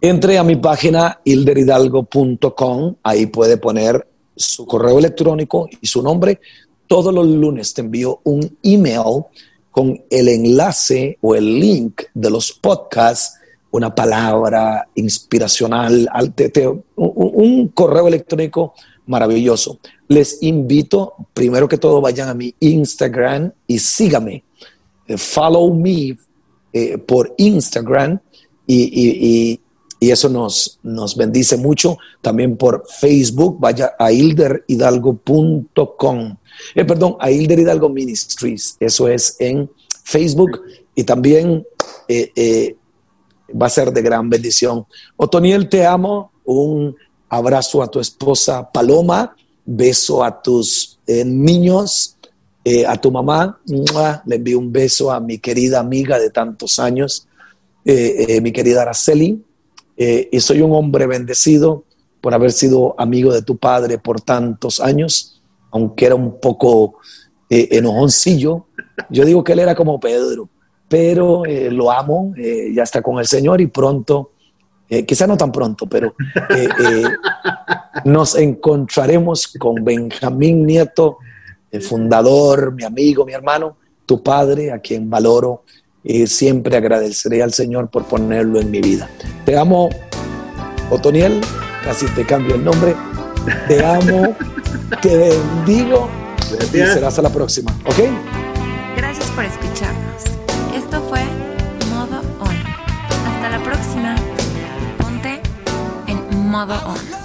Entre 0.00 0.38
a 0.38 0.44
mi 0.44 0.56
página 0.56 1.20
hilderhidalgo.com, 1.24 2.96
ahí 3.02 3.26
puede 3.26 3.56
poner 3.56 4.06
su 4.34 4.66
correo 4.66 4.98
electrónico 4.98 5.68
y 5.80 5.86
su 5.86 6.02
nombre. 6.02 6.40
Todos 6.86 7.14
los 7.14 7.26
lunes 7.26 7.74
te 7.74 7.82
envío 7.82 8.20
un 8.24 8.58
email 8.62 9.24
con 9.70 10.02
el 10.10 10.28
enlace 10.28 11.18
o 11.20 11.34
el 11.34 11.60
link 11.60 12.02
de 12.14 12.30
los 12.30 12.52
podcasts, 12.52 13.39
una 13.72 13.94
palabra 13.94 14.88
inspiracional, 14.94 16.08
un, 16.96 17.68
correo 17.68 18.08
electrónico 18.08 18.74
maravilloso. 19.06 19.78
Les 20.08 20.42
invito, 20.42 21.14
primero 21.34 21.68
que 21.68 21.78
todo, 21.78 22.00
vayan 22.00 22.28
a 22.28 22.34
mi 22.34 22.54
Instagram 22.60 23.52
y 23.66 23.78
síganme. 23.78 24.44
Eh, 25.06 25.16
follow 25.16 25.72
me 25.74 26.16
eh, 26.72 26.98
por 26.98 27.34
Instagram 27.38 28.18
y, 28.66 28.82
y- 28.82 29.50
y- 29.52 29.60
y 30.02 30.10
eso 30.10 30.30
nos, 30.30 30.78
nos 30.82 31.14
bendice 31.14 31.58
mucho. 31.58 31.98
También 32.22 32.56
por 32.56 32.84
Facebook, 32.88 33.60
vaya 33.60 33.92
a 33.98 34.10
hilderhidalgo.com. 34.10 36.36
Eh, 36.74 36.84
perdón, 36.84 37.16
a 37.20 37.30
Hilder 37.30 37.58
Hidalgo 37.58 37.88
Ministries. 37.88 38.76
Eso 38.80 39.08
es 39.08 39.36
en 39.40 39.70
Facebook 40.04 40.62
y 40.94 41.04
también 41.04 41.66
eh, 42.08 42.30
eh, 42.34 42.76
va 43.60 43.66
a 43.66 43.70
ser 43.70 43.92
de 43.92 44.02
gran 44.02 44.28
bendición. 44.28 44.86
Otoniel, 45.16 45.68
te 45.68 45.86
amo. 45.86 46.32
Un 46.44 46.96
abrazo 47.28 47.82
a 47.82 47.88
tu 47.88 48.00
esposa 48.00 48.70
Paloma, 48.70 49.36
beso 49.64 50.24
a 50.24 50.42
tus 50.42 50.98
eh, 51.06 51.24
niños, 51.24 52.16
eh, 52.64 52.84
a 52.86 52.96
tu 52.96 53.10
mamá. 53.10 53.60
Le 54.26 54.36
envío 54.36 54.58
un 54.58 54.72
beso 54.72 55.12
a 55.12 55.20
mi 55.20 55.38
querida 55.38 55.80
amiga 55.80 56.18
de 56.18 56.30
tantos 56.30 56.78
años, 56.78 57.28
eh, 57.84 58.40
mi 58.40 58.52
querida 58.52 58.82
Araceli. 58.82 59.42
y 59.96 60.40
soy 60.40 60.62
un 60.62 60.72
hombre 60.72 61.06
bendecido 61.06 61.84
por 62.22 62.32
haber 62.32 62.52
sido 62.52 62.94
amigo 62.98 63.32
de 63.32 63.42
tu 63.42 63.58
padre 63.58 63.98
por 63.98 64.20
tantos 64.22 64.80
años, 64.80 65.42
aunque 65.70 66.06
era 66.06 66.14
un 66.14 66.40
poco 66.40 66.98
enojoncillo. 67.48 68.66
Yo 69.10 69.24
digo 69.24 69.44
que 69.44 69.52
él 69.52 69.58
era 69.58 69.74
como 69.74 70.00
Pedro 70.00 70.48
pero 70.90 71.46
eh, 71.46 71.70
lo 71.70 71.92
amo, 71.92 72.34
eh, 72.36 72.72
ya 72.74 72.82
está 72.82 73.00
con 73.00 73.20
el 73.20 73.26
Señor 73.26 73.60
y 73.60 73.68
pronto, 73.68 74.32
eh, 74.88 75.06
quizá 75.06 75.24
no 75.28 75.36
tan 75.36 75.52
pronto, 75.52 75.86
pero 75.86 76.16
nos 78.04 78.34
encontraremos 78.34 79.54
con 79.56 79.84
Benjamín 79.84 80.66
Nieto, 80.66 81.18
el 81.70 81.80
fundador, 81.80 82.74
mi 82.74 82.82
amigo, 82.82 83.24
mi 83.24 83.32
hermano, 83.32 83.76
tu 84.04 84.20
padre, 84.20 84.72
a 84.72 84.80
quien 84.80 85.08
valoro 85.08 85.62
y 86.02 86.26
siempre 86.26 86.76
agradeceré 86.76 87.40
al 87.40 87.52
Señor 87.52 87.88
por 87.88 88.06
ponerlo 88.06 88.58
en 88.58 88.68
mi 88.68 88.80
vida. 88.80 89.08
Te 89.44 89.56
amo, 89.56 89.90
Otoniel, 90.90 91.40
casi 91.84 92.06
te 92.06 92.26
cambio 92.26 92.56
el 92.56 92.64
nombre. 92.64 92.96
Te 93.68 93.84
amo, 93.84 94.34
te 95.00 95.16
bendigo 95.16 96.10
y 96.74 96.78
será 96.78 97.06
hasta 97.06 97.22
la 97.22 97.30
próxima, 97.30 97.70
¿ok? 97.86 97.98
Gracias 98.96 99.30
por 99.30 99.44
escucharnos. 99.44 100.39
mother 106.50 106.80
on. 106.84 107.19